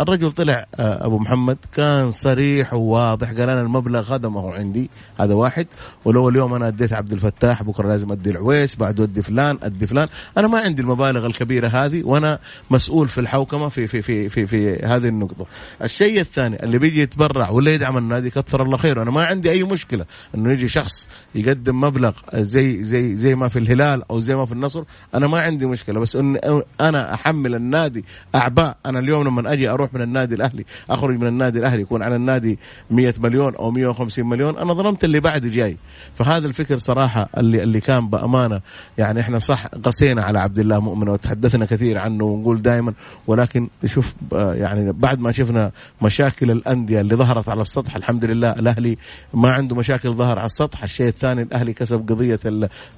[0.00, 4.90] الرجل طلع آه، أبو محمد كان صريح وواضح قال أنا المبلغ هذا ما هو عندي
[5.20, 5.66] هذا واحد.
[6.04, 10.08] ولو اليوم أنا أديت عبد الفتاح بكرة لازم أدي العويس بعده أدي فلان أدي فلان.
[10.38, 12.38] أنا ما عندي المبالغ الكبيرة هذه وأنا
[12.70, 15.46] مسؤول في الحوكمة في في في في, في هذه النقطة.
[15.82, 19.02] الشيء الثاني اللي بيجي يتبرع ولا يدعم النادي كثر الله خيره.
[19.02, 23.58] أنا ما عندي أي مشكلة إنه يجي شخص يقدم مبلغ زي زي زي ما في
[23.58, 24.82] الهلال أو زي ما في النصر.
[25.14, 26.00] أنا ما عندي مشكلة.
[26.00, 31.18] بس إن أنا أحمل النادي أعباء أنا اليوم لما أجي أروح من النادي الأهلي أخرج
[31.18, 32.58] من النادي الأهلي يكون على النادي
[32.90, 34.58] 100 مليون أو 150 مليون.
[34.58, 35.76] أنا ظلمت اللي بعد جاي.
[36.18, 38.60] فهذا الفكر صراحة اللي اللي كان بأمانة.
[38.98, 42.92] يعني إحنا صح قسينا على عبد الله مؤمن وتحدثنا كثير عنه ونقول دائما
[43.26, 45.70] ولكن شوف يعني بعد ما شفنا
[46.02, 48.98] مشاكل الأندية اللي ظهرت على السطح الحمد لله الأهلي
[49.34, 50.82] ما عنده مشاكل ظهر على السطح.
[50.82, 52.40] الشيء الثاني الأهلي كسب قضية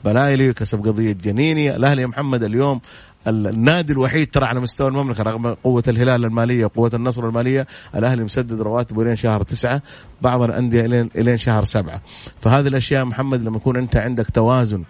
[0.05, 1.77] البلايلي وكسب قضية جنيني.
[1.77, 2.81] الأهلي يا محمد اليوم
[3.27, 8.61] النادي الوحيد ترى على مستوى المملكة رغم قوة الهلال المالية وقوة النصر المالية الأهلي مسدد
[8.61, 9.83] رواتبه لين شهر تسعة
[10.23, 12.03] بعض الأندية إلين شهر سبعة.
[12.41, 14.85] فهذه الأشياء محمد لما يكون أنت عندك توازن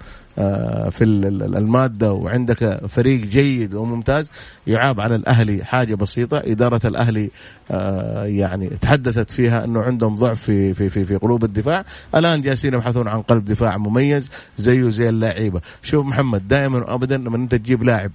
[0.91, 4.31] في المادة وعندك فريق جيد وممتاز
[4.67, 6.39] يعاب على الأهلي حاجة بسيطة.
[6.39, 7.31] إدارة الأهلي
[7.71, 11.85] آه، يعني تحدثت فيها إنه عندهم ضعف في في في, في قلوب الدفاع.
[12.15, 17.37] الآن جالسين يبحثون عن قلب دفاع مميز زيه زي اللعيبه شوف محمد دائما وابدا لما
[17.37, 18.11] أنت تجيب لاعب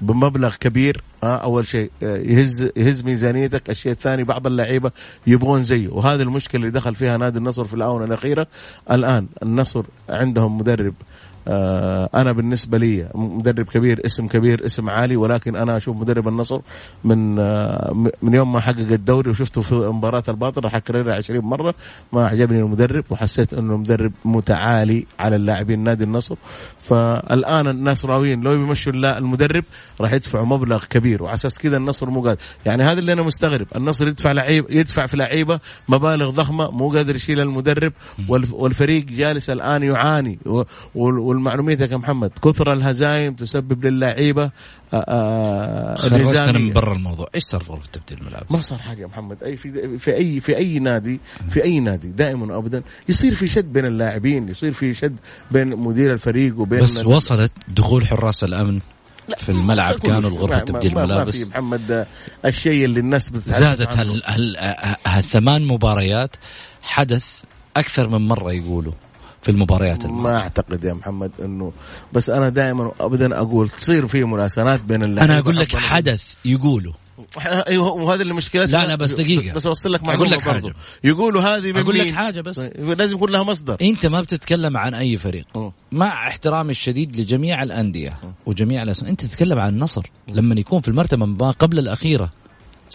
[0.00, 3.70] بمبلغ كبير ها أول شيء آه، يهز يهز ميزانيتك.
[3.70, 4.90] الشيء الثاني بعض اللعيبة
[5.26, 8.46] يبغون زيه وهذه المشكلة اللي دخل فيها نادي النصر في الآونة الأخيرة.
[8.90, 11.04] الآن النصر عندهم مدرب آه،
[12.14, 16.60] أنا بالنسبة لي مدرب كبير اسم كبير اسم عالي ولكن أنا أشوف مدرب النصر
[17.04, 21.74] من آه، من يوم ما حقق الدوري وشفته في مباراة الباطل راح أكررها 20 مرة
[22.12, 26.36] ما عجبني المدرب وحسيت إنه مدرب متعالي على اللاعبين نادي النصر.
[26.82, 29.64] فالآن النصراويين لو بيمشوا المدرب
[30.00, 32.40] راح يدفعوا مبلغ كبير وعلى أساس كذا النصر مو قادر.
[32.66, 37.16] يعني هذا اللي أنا مستغرب النصر يدفع لعيب يدفع في لعيبة مبالغ ضخمة مو قادر
[37.16, 37.92] يشيل المدرب
[38.52, 40.38] والفريق جالس الآن يعاني
[41.34, 44.44] والمعلوميتك يا محمد كثر الهزايم تسبب للعيبة
[44.94, 47.28] آه، آه، خرجتنا من برا الموضوع.
[47.34, 49.42] إيش صار في تبديل الملعب؟ ما صار حاجة يا محمد.
[49.42, 51.20] أي في في أي في أي نادي
[51.50, 55.16] في أي نادي دائما وابدا يصير في شد بين اللاعبين يصير في شد
[55.50, 58.80] بين مدير الفريق وبين بس وصلت دخول حراس الأمن
[59.28, 62.06] لا في الملعب كانوا الغرفة تبديل الملابس ما في محمد
[62.44, 64.56] الشيء اللي الناس زادت هال هال
[65.06, 66.36] هالثمان مباريات
[66.82, 67.26] حدث
[67.76, 68.92] أكثر من مرة يقولوا.
[69.44, 70.22] في المباريات الماضية.
[70.22, 71.72] ما أعتقد يا محمد إنه
[72.12, 76.92] بس أنا دائما ابدا أقول تصير في مراسلات بين اللاعبين أنا أقول لك حدث يقولوا
[77.68, 79.54] أيوه وهذه اللي مشكلتنا لا لا بس دقيقة.
[79.54, 80.74] بس أوصل لك معلومة أقول لك حاجة.
[81.04, 82.56] يقولوا هذه من أقول لك حاجة بس.
[82.56, 83.76] طيب، لازم يكون لها مصدر.
[83.82, 85.72] أنت ما بتتكلم عن أي فريق.
[85.92, 88.18] مع احترامي الشديد لجميع الأندية.
[88.46, 89.10] وجميع الأسماء.
[89.10, 92.30] أنت تتكلم عن النصر لما يكون في المرتبة ما قبل الأخيرة.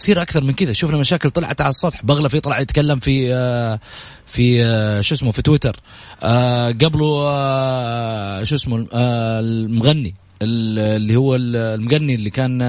[0.00, 0.72] تصير أكثر من كذا.
[0.72, 2.04] شفنا مشاكل طلعت على السطح.
[2.04, 3.80] بغلفي طلع يتكلم في آه،
[4.26, 5.80] في آه، شو اسمه في تويتر.
[6.22, 12.62] آه، قبله شو اسمه المغني اللي هو المغني اللي كان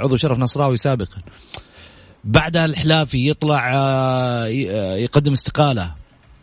[0.00, 1.22] عضو شرف نصراوي سابقا.
[2.24, 3.72] بعدها الحلافي يطلع
[4.96, 5.94] يقدم استقالة.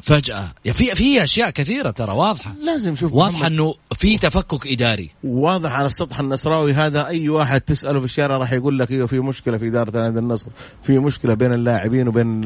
[0.07, 0.53] فجأة.
[0.63, 2.55] في في أشياء كثيرة ترى واضحة.
[2.65, 5.09] لازم شوف واضحة إنه في تفكك إداري.
[5.23, 7.07] واضح على السطح النصراوي هذا.
[7.07, 10.47] أي واحد تسأله في الشارع راح يقول لك إيوه في مشكلة في إدارة نادي النصر،
[10.83, 12.41] في مشكلة بين اللاعبين وبين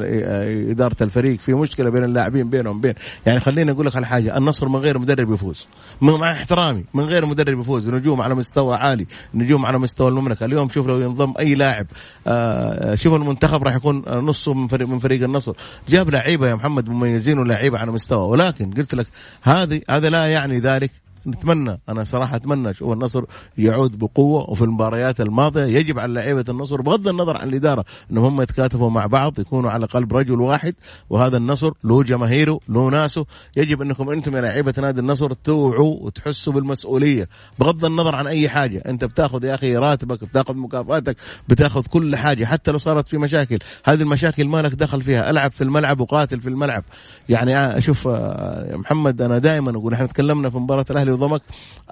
[0.69, 2.93] إدارة الفريق، في مشكلة بين اللاعبين بينهم بين.
[3.25, 5.67] يعني خليني أقول لك على حاجة، النصر من غير مدرب يفوز،
[6.01, 10.69] مع احترامي من غير مدرب يفوز، نجوم على مستوى عالي، نجوم على مستوى المملكة، اليوم
[10.69, 11.87] شوف لو ينضم أي لاعب
[12.27, 15.53] آه شوف المنتخب راح يكون نصه من فريق من فريق النصر،
[15.89, 18.27] جاب لعيبة يا محمد مميزين لعيبة على مستوى.
[18.29, 19.07] ولكن قلت لك
[19.41, 20.91] هذه هذا لا يعني ذلك
[21.27, 23.23] نتمنى أنا صراحة أتمنى أشوف النصر
[23.57, 28.41] يعود بقوة وفي المباريات الماضية يجب على لعيبة النصر بغض النظر عن الإدارة إنهم هم
[28.41, 30.75] يتكاتفوا مع بعض يكونوا على قلب رجل واحد
[31.09, 33.25] وهذا النصر له جماهيره له ناسه
[33.57, 37.27] يجب أنكم أنتم يا لعيبة نادي النصر توعوا وتحسوا بالمسؤولية
[37.59, 38.83] بغض النظر عن أي حاجة.
[38.85, 43.59] أنت بتاخذ يا أخي راتبك بتاخذ مكافآتك بتاخذ كل حاجة حتى لو صارت في مشاكل.
[43.85, 46.83] هذه المشاكل ما لك دخل فيها ألعب في الملعب وقاتل في الملعب.
[47.29, 51.41] يعني أشوف آه، محمد أنا دائما أقول إحنا تكلمنا في مباراة الأهلي وضمك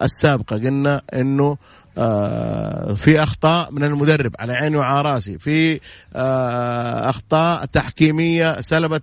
[0.02, 1.58] السابقه قلنا انه
[1.98, 5.80] آه في اخطاء من المدرب على عيني وعلى راسي في
[6.16, 9.02] آه اخطاء تحكيميه سلبت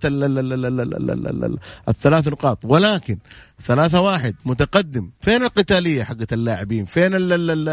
[1.89, 3.17] الثلاث نقاط ولكن
[3.61, 7.69] ثلاثة واحد متقدم فين القتالية حقت اللاعبين فين ال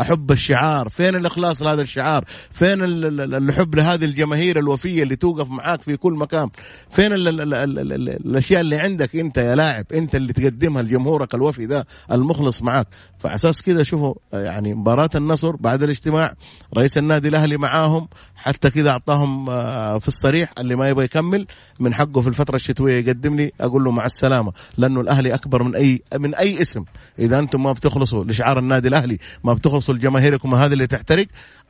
[0.00, 5.96] أحب الشعار فين الإخلاص لهذا الشعار فين الحب لهذه الجماهير الوفية اللي توقف معاك في
[5.96, 6.48] كل مكان
[6.90, 10.82] فين ال ال ال ال ال الأشياء اللي عندك أنت يا لاعب أنت اللي تقدمها
[10.82, 12.86] لجمهورك الوفي ده المخلص معاك
[13.18, 16.34] فأساس كذا شوفوا يعني مباراة النصر بعد الاجتماع
[16.76, 21.46] رئيس النادي الأهلي معاهم حتى كذا اعطاهم آه، في الصريح اللي ما يبغى يكمل
[21.80, 24.52] من حقه في الفترة الشتويه يقدم لي أقول له مع السلامه
[24.86, 26.84] لأنه الأهلي أكبر من اي من أي اسم.
[27.18, 31.26] إذا أنتم ما بتخلصوا لشعار النادي الأهلي ما بتخلصوا لجماهيركم هذا اللي تحترق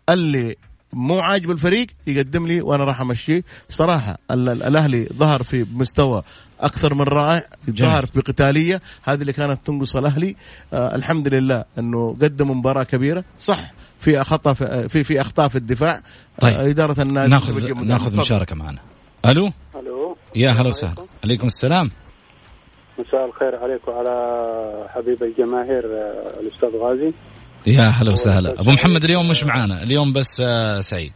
[0.09, 0.57] اللي
[0.93, 3.45] مو عاجب الفريق يقدم لي وأنا راح أمشيه.
[3.69, 6.23] صراحة الأهلي ظهر في مستوى
[6.61, 10.37] أكثر من رائع ظهر بقتالية هذه اللي كانت تنقص الأهلي.
[10.73, 13.25] آه الحمد لله إنه قدم مباراة كبيرة.
[13.41, 16.03] صح في خطا في في أخطاء في الدفاع.
[16.41, 16.55] طيب.
[16.55, 18.79] آه، إدارة النادي ناخذ ناخذ مشاركة معنا.
[19.27, 20.17] ألو؟ ألو.
[20.37, 20.95] يا هلا وسهلا.
[21.25, 21.91] عليكم السلام.
[22.99, 27.13] مساء الخير عليك وعلى حبيب الجماهير آه، الأستاذ غازي.
[27.67, 28.61] يا هلا وسهلا.
[28.61, 31.13] أبو محمد اليوم مش معانا اليوم بس آه، سعيد.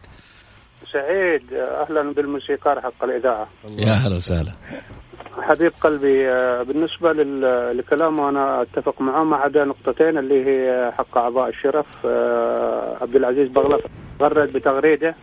[0.93, 3.47] سعيد أهلا بالموسيقار حق الإذاعة.
[3.77, 4.51] يا هلا وسهلا.
[5.41, 6.27] حبيب قلبي
[6.67, 7.11] بالنسبة
[7.73, 12.05] لكلامه أنا أتفق معه ما عدا نقطتين اللي هي حق أعضاء الشرف
[13.01, 13.81] عبد العزيز بغلف
[14.21, 15.15] غرد بتغريدة.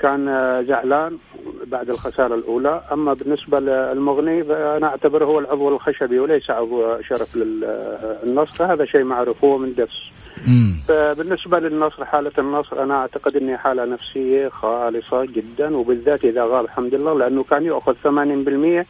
[0.00, 0.26] كان
[0.68, 1.18] زعلان
[1.66, 2.82] بعد الخسارة الأولى.
[2.92, 8.72] أما بالنسبة للمغني فأنا أعتبره هو العضو الخشبي وليس عضو شرف للنصر.
[8.72, 10.74] هذا شيء معروف هو من دفس مم.
[10.88, 16.94] فبالنسبة للنصر حالة النصر أنا أعتقد إني حالة نفسية خالصة جدا وبالذات إذا غاب الحمد
[16.94, 18.86] لله لأنه كان يأخذ 80%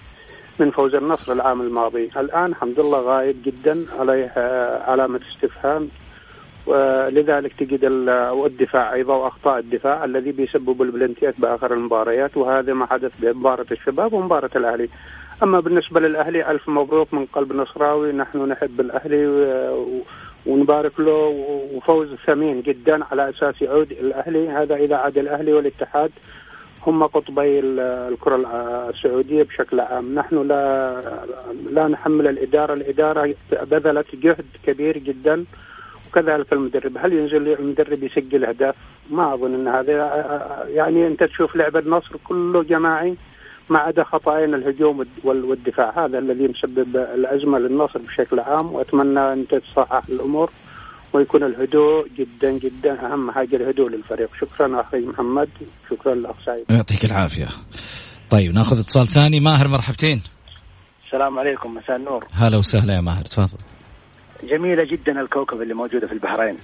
[0.61, 2.11] من فوز النصر العام الماضي.
[2.17, 5.89] الآن الحمد لله غايب جدا عليه آه، علامة استفهام.
[6.69, 13.21] ولذلك تجد ال- والدفاع أيضا وأخطاء الدفاع الذي بيسبب البلنتيات بآخر المباريات وهذا ما حدث
[13.21, 14.89] بمباراة الشباب ومباراة الأهلي.
[15.43, 18.13] أما بالنسبة للأهلي ألف مبروك من قلب نصراوي.
[18.13, 19.27] نحن نحب الأهلي
[20.47, 21.15] ونبارك له
[21.75, 24.49] وفوز ثمين جدا على أساس يعود الأهلي.
[24.49, 26.11] هذا إذا عاد الأهلي والاتحاد
[26.87, 31.03] هم قطبي ال- الكرة الع- السعودية بشكل عام، نحن لا
[31.73, 33.35] لا نحمل الإدارة، الإدارة
[33.71, 35.45] بذلت جهد كبير جدا
[36.19, 38.75] وكذلك المدرب، هل ينزل المدرب يسجل أهداف؟
[39.11, 39.93] ما أظن إن هذا
[40.69, 43.17] يعني أنت تشوف لعب النصر كله جماعي
[43.71, 49.47] ما عدا خطأين الهجوم وال- والدفاع، هذا الذي مسبب الأزمة للنصر بشكل عام وأتمنى ان
[49.49, 50.51] تتصحح الأمور
[51.13, 55.49] ويكون الهدوء جدا جدا أهم حاجة الهدوء للفريق، شكرا أخي محمد،
[55.91, 56.65] شكرا الاخ سعيد.
[56.71, 57.47] يعطيك العافية.
[58.31, 59.41] طيب نأخذ اتصال ثاني.
[59.41, 60.23] ماهر مرحبتين.
[61.07, 61.75] السلام عليكم.
[61.75, 62.25] مساء النور.
[62.33, 63.25] هلا وسهلا يا ماهر.
[63.25, 63.59] تفضل.
[64.43, 66.57] جميلة جدا الكوكب اللي موجودة في البحرين.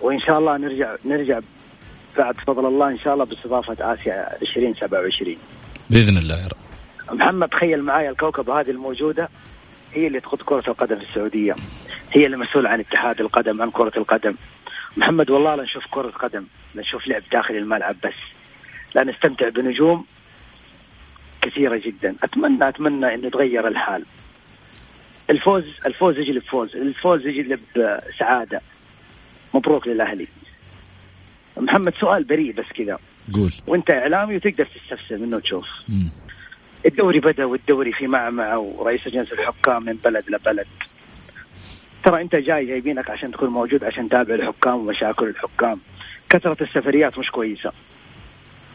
[0.00, 1.40] وإن شاء الله نرجع نرجع
[2.18, 5.36] بعد فضل الله إن شاء الله باستضافة آسيا 2027
[5.90, 7.16] بإذن الله يا رب.
[7.16, 9.28] محمد تخيل معايا الكوكب هذه الموجودة
[9.92, 11.54] هي اللي تقود كرة القدم في السعودية.
[12.12, 14.34] هي اللي مسؤولة عن اتحاد القدم عن كرة القدم.
[14.96, 16.44] محمد والله لا نشوف كرة قدم
[16.74, 18.14] لا نشوف لعب داخل الملعب بس.
[18.94, 20.04] لا نستمتع بنجوم
[21.42, 22.16] كثيرة جدا.
[22.22, 24.04] أتمنى أتمنى أنه يتغير الحال.
[25.30, 27.60] الفوز الفوز يجلب فوز الفوز يجلب
[28.18, 28.60] سعادة
[29.54, 30.28] مبروك للأهلي.
[31.56, 32.98] محمد سؤال بريء بس كذا.
[33.32, 33.52] قول.
[33.66, 35.68] وانت إعلامي وتقدر تستفسر منه وتشوف.
[35.88, 36.10] مم.
[36.86, 40.66] الدوري بدأ والدوري في معمعة ورئيس لجنة الحكام من بلد لبلد.
[42.04, 45.80] ترى انت جاي جايبينك عشان تكون موجود عشان تتابع الحكام ومشاكل الحكام.
[46.30, 47.72] كثرة السفريات مش كويسة.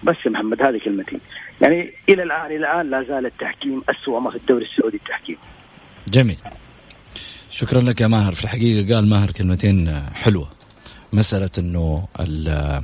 [0.03, 1.19] بس يا محمد هذه كلمتي.
[1.62, 5.38] يعني إلى الآن إلى الآن لا زال التحكيم اسوء ما في الدوري السعودي التحكيم.
[6.11, 6.37] جميل.
[7.51, 8.35] شكرا لك يا ماهر.
[8.35, 10.49] في الحقيقة قال ماهر كلمتين حلوة.
[11.13, 12.83] مسألة أنه ال-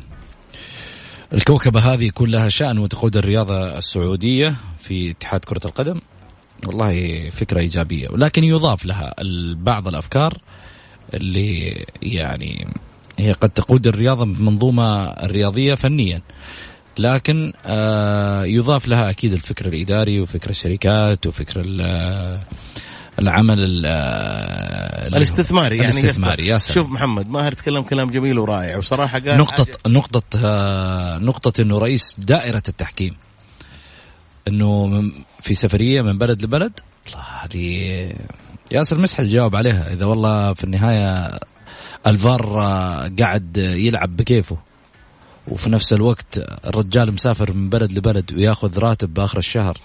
[1.34, 6.02] الكوكبة هذه يكون لها شأن وتقود الرياضة السعودية في اتحاد كرة القدم.
[6.68, 8.10] والله فكرة إيجابية.
[8.10, 9.14] ولكن يضاف لها
[9.56, 10.38] بعض الأفكار
[11.14, 12.68] اللي يعني
[13.20, 16.22] هي قد تقود الرياضة بمنظومة الرياضية فنيا.
[17.00, 21.62] لكن آه، يضاف لها أكيد الفكر الإداري وفكر الشركات وفكر
[23.20, 26.58] العمل ال- آه، الاستثماري يعني الاستثماري يا.
[26.58, 26.74] سلام.
[26.76, 32.16] شوف محمد ماهر تكلم كلام جميل ورائع وصراحة قال نقطة نقطة آه، نقطة إنه رئيس
[32.18, 33.16] دائرة التحكيم
[34.48, 35.04] إنه
[35.42, 36.80] في سفرية من بلد لبلد.
[37.08, 38.14] الله هذه
[38.72, 41.40] ياسر مسحل جاوب عليها إذا والله في النهاية
[42.08, 44.58] الفار آه، قاعد يلعب بكيفه.
[45.48, 49.78] وفي نفس الوقت الرجال مسافر من بلد لبلد وياخذ راتب بآخر الشهر.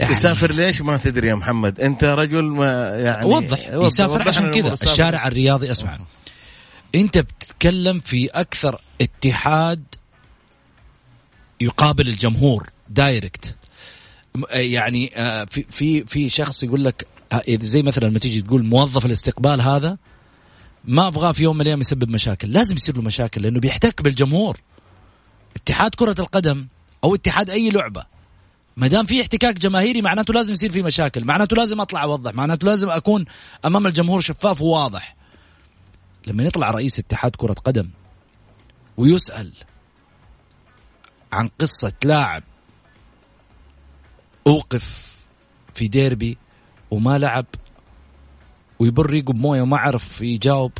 [0.00, 4.76] يسافر ليش ما تدري يا محمد؟ انت رجل ما يعني وضح يسافر وضح عشان كذا.
[4.82, 5.98] الشارع الرياضي أسمع.
[6.94, 9.82] انت بتتكلم في أكثر اتحاد
[11.60, 13.54] يقابل الجمهور دايركت.
[14.34, 18.64] م- يعني آه، في في في شخص يقول لك آه، زي مثلا لما تيجي تقول
[18.64, 19.98] موظف الاستقبال هذا
[20.84, 22.52] ما أبغاه في يوم من الأيام يسبب مشاكل.
[22.52, 24.56] لازم يصير له مشاكل لأنه بيحتك بالجمهور.
[25.56, 26.66] اتحاد كرة القدم
[27.04, 28.04] أو اتحاد أي لعبة
[28.78, 32.64] ما دام في احتكاك جماهيري معناته لازم يصير في مشاكل معناته لازم أطلع أوضح معناته
[32.64, 33.24] لازم أكون
[33.64, 35.16] أمام الجمهور شفاف وواضح.
[36.26, 37.90] لما يطلع رئيس اتحاد كرة قدم
[38.96, 39.52] ويسأل
[41.32, 42.42] عن قصة لاعب
[44.46, 45.16] أوقف
[45.74, 46.38] في ديربي
[46.90, 47.46] وما لعب
[48.78, 50.72] ويبر ريقه بمويه وما عرف يجاوب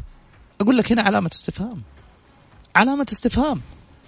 [0.60, 1.82] أقول لك هنا علامة استفهام.
[2.76, 3.60] علامة استفهام.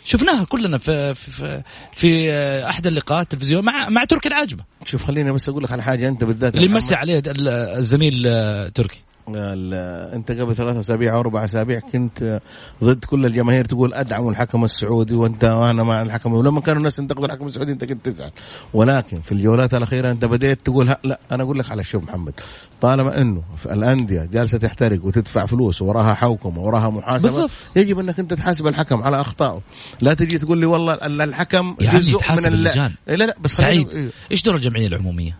[0.04, 1.62] شفناها كلنا في في في,
[1.94, 2.32] في
[2.68, 6.24] أحد اللقاءات التلفزيون مع مع تركي العاجمة شوف خليني بس أقول لك على حاجة أنت
[6.24, 6.68] بالذات اللي.
[6.68, 9.00] مسي عليه ال- الزميل آه، تركي
[9.36, 12.40] انت قبل ثلاث أسابيع أو أربع أسابيع كنت
[12.84, 17.26] ضد كل الجماهير تقول ادعموا الحكم السعودي وأنت وأنا مع الحكم ولما كانوا الناس ينتقدوا
[17.26, 18.30] الحكم السعودي أنت كنت تزعل
[18.74, 22.32] ولكن في الجولات الأخيرة أنت بديت تقول ها لا أنا أقول لك على شوف محمد
[22.80, 27.50] طالما إنه في الأندية جالسة تحترق وتدفع فلوس وراها حوكمة وراها محاسبة بالضبط.
[27.76, 29.60] يجب أنك أنت تحاسب الحكم على أخطائه
[30.00, 32.46] لا تجي تقول لي والله ال- الحكم يا عمي جزء من.
[32.46, 32.92] اللجان.
[33.08, 34.08] إيه لا لا بس سعيد إيه.
[34.30, 35.36] إيش دور الجمعية العمومية؟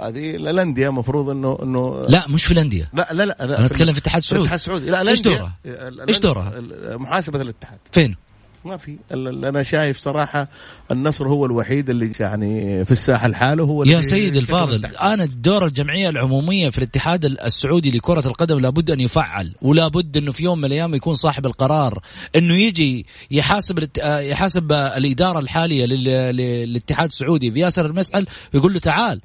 [0.00, 3.98] هذه الانديه المفروض إنه إنه لا مش في الانديه لا لا لا أنا أتكلم في
[3.98, 5.54] الاتحاد السعودي الاتحاد السعودي لا إيش دورها؟
[6.08, 6.52] إيش دورها؟
[6.96, 8.16] محاسبة الاتحاد فين؟
[8.64, 10.48] ما في أنا شايف صراحة
[10.90, 14.86] النصر هو الوحيد اللي يعني في الساحة لحاله هو يا اللي سيد يكتب الفاضل.
[14.86, 20.32] أنا دور الجمعية العمومية في الاتحاد السعودي لكرة القدم لابد أن يفعل ولا بد إنه
[20.32, 21.98] في يوم من الأيام يكون صاحب القرار
[22.36, 29.20] إنه يجي يحاسب يحاسب الإدارة الحالية لل- للاتحاد السعودي بياسر المسعل ويقول له تعال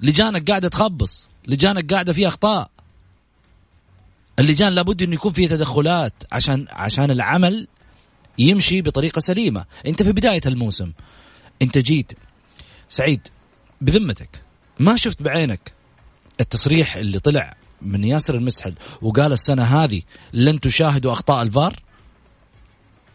[0.00, 2.70] لجانك قاعدة تخبص لجانك قاعدة فيها أخطاء.
[4.38, 7.68] اللجان لابد انه يكون فيه تدخلات عشان عشان العمل
[8.38, 9.64] يمشي بطريقة سليمة.
[9.86, 10.92] أنت في بداية الموسم
[11.62, 12.12] أنت جيت
[12.88, 13.28] سعيد
[13.80, 14.28] بذمتك
[14.78, 15.72] ما شفت بعينك.
[16.40, 21.82] التصريح اللي طلع من ياسر المسحل وقال السنة هذه لن تشاهدوا أخطاء الفار؟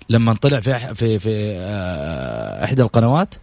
[0.10, 3.36] لما طلع في في في آه، إحدى القنوات؟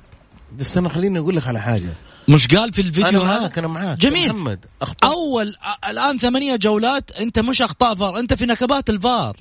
[0.58, 1.92] بس أنا خليني أقول لك على حاجة.
[2.28, 3.98] مش قال في الفيديو أنا هذا؟ معاك أنا معاك.
[3.98, 4.28] جميل.
[4.32, 5.54] محمد اخطاء أول
[5.88, 9.36] الآن ثمانية جولات أنت مش أخطاء فار أنت في نكبات الفار.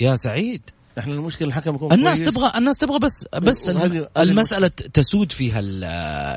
[0.00, 0.62] يا سعيد.
[0.98, 2.34] إحنا المشكلة الحكم يكون الناس كويس.
[2.34, 5.84] تبغى الناس تبغى بس بس وهذه- المسألة تسود فيها ال-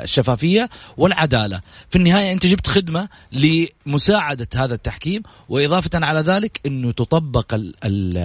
[0.03, 1.61] الشفافية والعدالة.
[1.89, 8.17] في النهاية أنت جبت خدمة لمساعدة هذا التحكيم وإضافة على ذلك إنه تطبق ال ال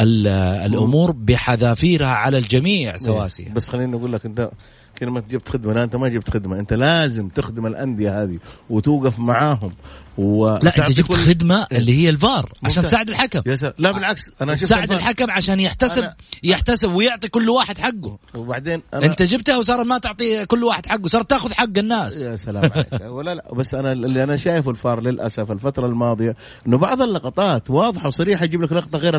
[0.00, 0.26] ال
[0.66, 3.50] الأمور بحذافيرها على الجميع سواسية.
[3.52, 4.50] بس خليني أقول لك أنت
[4.98, 6.58] كلمة جبت خدمة لا أنت ما جبت خدمة.
[6.58, 8.38] أنت لازم تخدم الأندية هذه
[8.70, 9.72] وتوقف معاهم
[10.18, 12.82] و لا أنت جبت خدمة اللي هي الفار عشان.
[12.82, 13.42] تساعد الحكم.
[13.46, 13.72] يا سلام.
[13.78, 14.96] لا بالعكس شفت تساعد الفار.
[14.96, 18.18] الحكم عشان يحتسب أنا- يحتسب ويعطي كل واحد حقه.
[18.34, 22.20] وبعدين أنا أنت جبتها وصارت ما تعطي كل واحد حقه صارت تاخذ حق الناس.
[22.20, 22.88] يا سلام عليك.
[23.16, 26.36] ولا لا بس أنا اللي أنا شايفه الفار للأسف الفترة الماضية
[26.66, 29.14] إنه بعض اللقطات واضحة وصريحة يجيب لك لقطة غير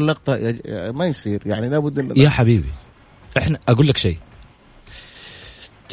[0.65, 1.41] يا- ما يصير.
[1.45, 2.69] يعني لابد يا حبيبي
[3.38, 4.17] إحنا أقول لك شيء.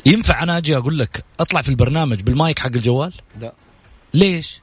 [0.06, 3.52] ينفع أنا أجي أقول لك أطلع في البرنامج بالمايك حق الجوال؟ لا.
[4.14, 4.60] ليش؟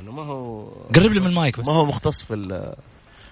[0.00, 1.66] انه ما هو قرب لي من المايك بس.
[1.66, 2.74] ما هو مختص في ال-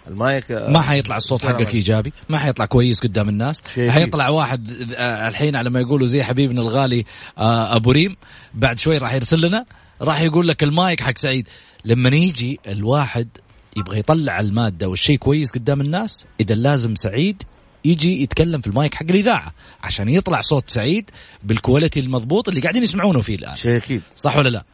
[0.09, 1.75] المايك ما حيطلع الصوت حقك.
[1.75, 3.63] إيجابي ما حيطلع كويس قدام الناس.
[3.89, 7.05] حيطلع واحد آه، الحين على ما يقولوا زي حبيبنا الغالي
[7.39, 8.17] آه، أبو ريم
[8.55, 9.65] بعد شوي راح يرسل لنا
[10.03, 11.49] راح يقول لك المايك حق سعيد.
[11.85, 13.29] لما يجي الواحد
[13.77, 17.43] يبغى يطلع المادة والشيء كويس قدام الناس إذا لازم سعيد
[17.91, 21.11] يجي يتكلم في المايك حق الإذاعة عشان يطلع صوت سعيد
[21.43, 23.57] بال quality المضبوط اللي قاعدين يسمعونه فيه الآن.
[23.57, 24.03] شيء أكيد.
[24.17, 24.65] صح ولا لا؟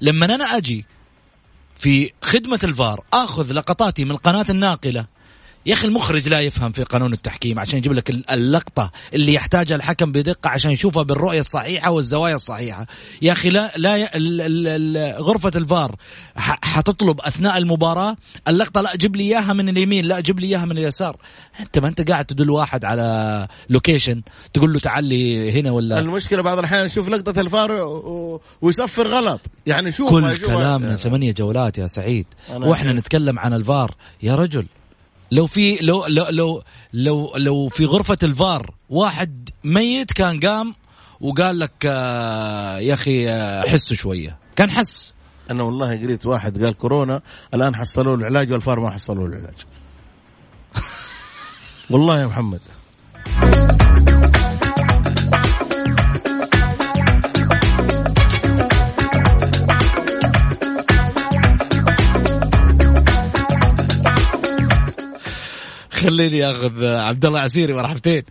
[0.00, 0.84] لما أنا أجي
[1.76, 5.06] في خدمة الفار آخذ لقطاتي من القناة الناقلة
[5.66, 9.76] يا أخي المخرج لا يفهم في قانون التحكيم عشان يجيب لك ال- اللقطة اللي يحتاجها
[9.76, 12.86] الحكم بدقة عشان يشوفها بالرؤية الصحيحة والزوايا الصحيحة.
[13.22, 14.04] يا أخي لا لا ي...
[14.04, 14.40] ال...
[14.40, 14.96] ال...
[14.96, 15.22] ال...
[15.22, 15.96] غرفة الفار
[16.36, 16.58] ح...
[16.64, 18.16] حتطلب أثناء المباراة
[18.48, 21.16] اللقطة لا جيب لي إياها من اليمين لا جيب لي إياها من اليسار.
[21.60, 24.22] أنت ما أنت قاعد تدل واحد على location
[24.54, 28.40] تقول له تعال لي هنا ولا المشكلة بعض الأحيان يشوف لقطة الفار و...
[28.62, 29.40] ويصفر غلط.
[29.66, 32.26] يعني شوف كل كلامنا ثمانية جولات يا سعيد.
[32.50, 32.92] وإحنا.
[32.92, 33.94] نتكلم عن الفار.
[34.22, 34.66] يا رجل
[35.32, 36.62] لو في لو لو لو
[36.92, 40.74] لو, لو في غرفة الفار واحد ميت كان قام
[41.20, 44.38] وقال لك آه يا أخي آه شوية.
[44.56, 45.14] كان حس.
[45.50, 47.22] أنا والله قريت واحد قال كورونا
[47.54, 49.54] الآن حصلوا له العلاج والفار ما حصلوا له العلاج.
[51.90, 52.60] والله يا محمد.
[66.02, 68.22] خليني أخذ عبد الله عسيري مرحبتين.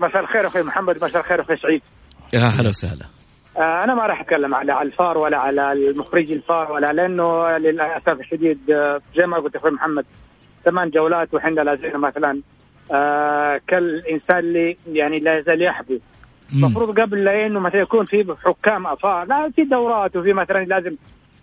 [0.00, 1.82] مساء الخير أخوي محمد مساء الخير أخوي سعيد.
[2.34, 3.06] يا هلا وسهلا.
[3.56, 8.70] آه، أنا ما راح أتكلم على الفار ولا على المخرج الفار ولا لأنه للأسف الشديد
[8.70, 10.04] آه، زي ما قلت أخوي محمد
[10.64, 12.40] ثمان جولات وحنا لا زلنا مثلا
[12.92, 15.98] آه كالإنسان اللي يعني لا يزال يحبو.
[16.52, 20.96] المفروض قبل لا إنه مثلا يكون في حكام أفار لا في دورات وفي مثلا لازم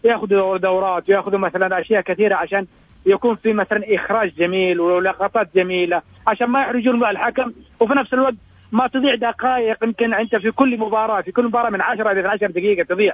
[0.04, 2.66] ياخذوا دورات وياخذوا مثلا أشياء كثيرة عشان
[3.06, 8.34] يكون في مثلا إخراج جميل ولقطات جميلة عشان ما يحرجون الحكم وفي نفس الوقت
[8.72, 12.52] ما تضيع دقائق يمكن أنت في كل مباراة في كل مباراة من 10 إلى 12
[12.52, 13.14] دقيقة تضيع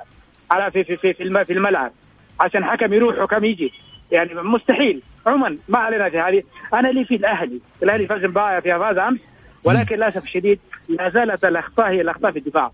[0.52, 1.92] على في في في في, الم- في الملعب
[2.40, 3.74] عشان حكم يروح وحكم يجي.
[4.12, 5.02] يعني مستحيل.
[5.28, 6.44] عموما ما علينا في هذه.
[6.74, 7.60] أنا لي في الأهلي.
[7.84, 9.20] الأهلي فاز مباراة فيها فاز أمس
[9.64, 12.72] ولكن للأسف الشديد لا زالت الأخطاء هي الأخطاء في الدفاع.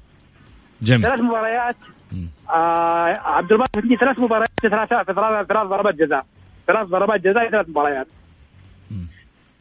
[0.82, 1.01] جميل.
[1.03, 1.76] ثلاث مباريات
[2.49, 4.76] آه عبد الباسط في ثلاث مباريات في في
[5.13, 6.26] ثلاث ثلاث ضربات جزاء.
[6.68, 8.07] ثلاث ضربات جزاء ثلاث مباريات.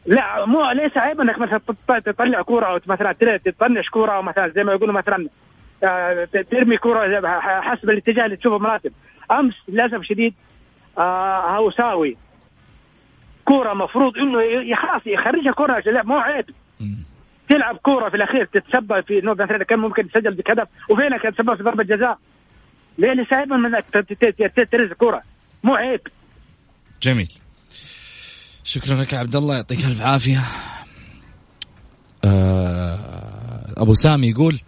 [0.05, 3.11] لا مو ليس عيب إنك مثلا تط- تطلع كورة أو مثلا
[3.45, 5.27] تطنش كورة أو مثلا زي ما يقولوا مثلا
[5.83, 7.27] آه، ترمي كورة
[7.61, 8.91] حسب الاتجاه اللي تشوفه مناسب
[9.31, 10.33] أمس للأسف شديد
[10.97, 12.17] آه هوساوي
[13.45, 16.45] كورة مفروض إنه خلاص يخرجها كورة مو عيب.
[17.49, 21.63] تلعب كورة في الأخير تتسبب في إنه مثلا كان ممكن تسجل بهدف وفينك تتسبب في
[21.63, 22.17] ضربة جزاء.
[22.97, 23.85] ليه ليس عيب إنك
[24.71, 25.21] ترز كورة؟
[25.63, 26.01] مو عيب.
[27.01, 27.31] جميل.
[28.63, 30.45] شكرا لك يا عبد الله يعطيك ألف عافية.
[32.23, 32.97] آه
[33.77, 34.59] أبو سامي يقول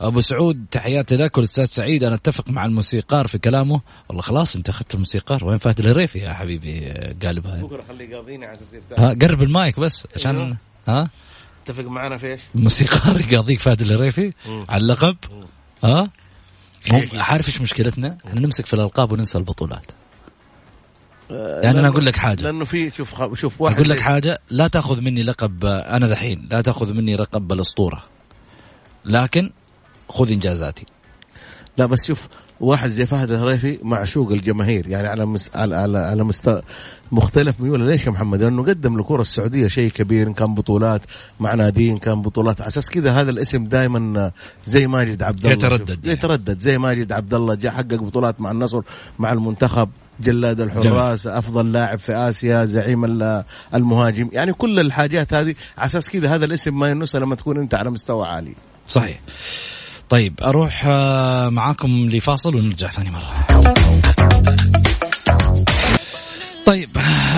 [0.00, 2.04] أبو سعود تحياتي لك والأستاذ سعيد.
[2.04, 3.80] أنا أتفق مع الموسيقار في كلامه.
[4.08, 5.44] والله خلاص أنت أخذت الموسيقار.
[5.44, 6.80] وين فهد الهريفي يا حبيبي؟
[7.22, 10.56] قالبها بكرة خليه يقاضيني على أساس ها قرب المايك بس عشان أيوه.
[10.88, 11.10] ها؟
[11.64, 14.32] اتفق معنا في إيش؟ الموسيقار يقاضيك فهد الهريفي
[14.68, 15.16] على اللقب.
[15.84, 16.10] ها؟
[16.92, 19.86] مو عارف إيش مشكلتنا؟ إحنا نمسك في الألقاب وننسى البطولات.
[21.30, 22.42] يعني أنا أقول لك حاجة.
[22.42, 26.60] لأنه في شوف شوف واحد أقول لك حاجة لا تأخذ مني لقب أنا دحين لا
[26.60, 28.02] تأخذ مني لقب الأسطورة.
[29.04, 29.50] لكن
[30.08, 30.86] خذ إنجازاتي.
[31.78, 32.18] لا بس شوف
[32.60, 34.88] واحد زي فهد الهريفي معشوق الجماهير.
[34.88, 35.50] يعني على مس...
[35.54, 36.60] على على, على مست...
[37.12, 37.86] مختلف ميوله.
[37.86, 41.02] ليش يا محمد؟ لأنه قدم للكره السعودية شيء كبير إن كان بطولات
[41.40, 42.60] مع ناديين كان بطولات.
[42.60, 44.32] على أساس كذا هذا الاسم دائما
[44.64, 45.52] زي ماجد عبد الله.
[45.52, 46.06] يتردد.
[46.06, 46.58] يتردد.
[46.60, 48.80] زي ماجد عبد الله جاء حقق بطولات مع النصر
[49.18, 49.90] مع المنتخب.
[50.20, 53.44] جلاد الحراس أفضل لاعب في آسيا زعيم ال-
[53.74, 54.28] المهاجم.
[54.32, 57.90] يعني كل الحاجات هذه على أساس كذا هذا الاسم ما ينسى لما تكون أنت على
[57.90, 58.54] مستوى عالي.
[58.86, 59.20] صحيح.
[60.08, 63.32] طيب أروح آه، معاكم لفاصل ونرجع ثاني مرة.
[66.66, 66.90] طيب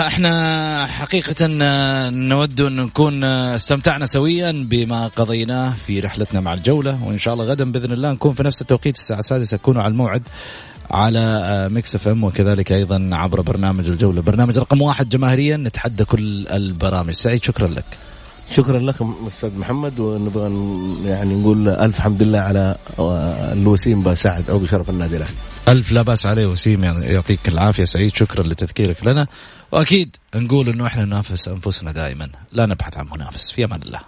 [0.07, 7.05] إحنا حقيقة آه، نود أن نكون آه، استمتعنا سويا بما قضيناه في رحلتنا مع الجولة
[7.05, 9.57] وإن شاء الله غدا بإذن الله نكون في نفس التوقيت الساعة السادسة.
[9.57, 10.23] تكونوا على الموعد.
[10.91, 14.23] على Mix FM وكذلك أيضا عبر برنامج الجولة.
[14.23, 17.13] برنامج رقم واحد جماهيريا نتحدى كل البرامج.
[17.13, 17.85] سعيد شكرا لك.
[18.57, 20.43] شكرا لكم أستاذ محمد ونبغى
[21.11, 25.37] يعني نقول ألف حمد لله على آه، الوسيم بساعد أو بشرف النادي الأهلي.
[25.69, 27.85] ألف لا بأس عليه وسيم يعني يعطيك العافية.
[27.85, 29.27] سعيد شكرا لتذكيرك لنا.
[29.73, 32.31] وأكيد نقول أنه إحنا ننافس أنفسنا دائما.
[32.53, 33.51] لا نبحث عن منافس.
[33.51, 34.01] في أمان الله.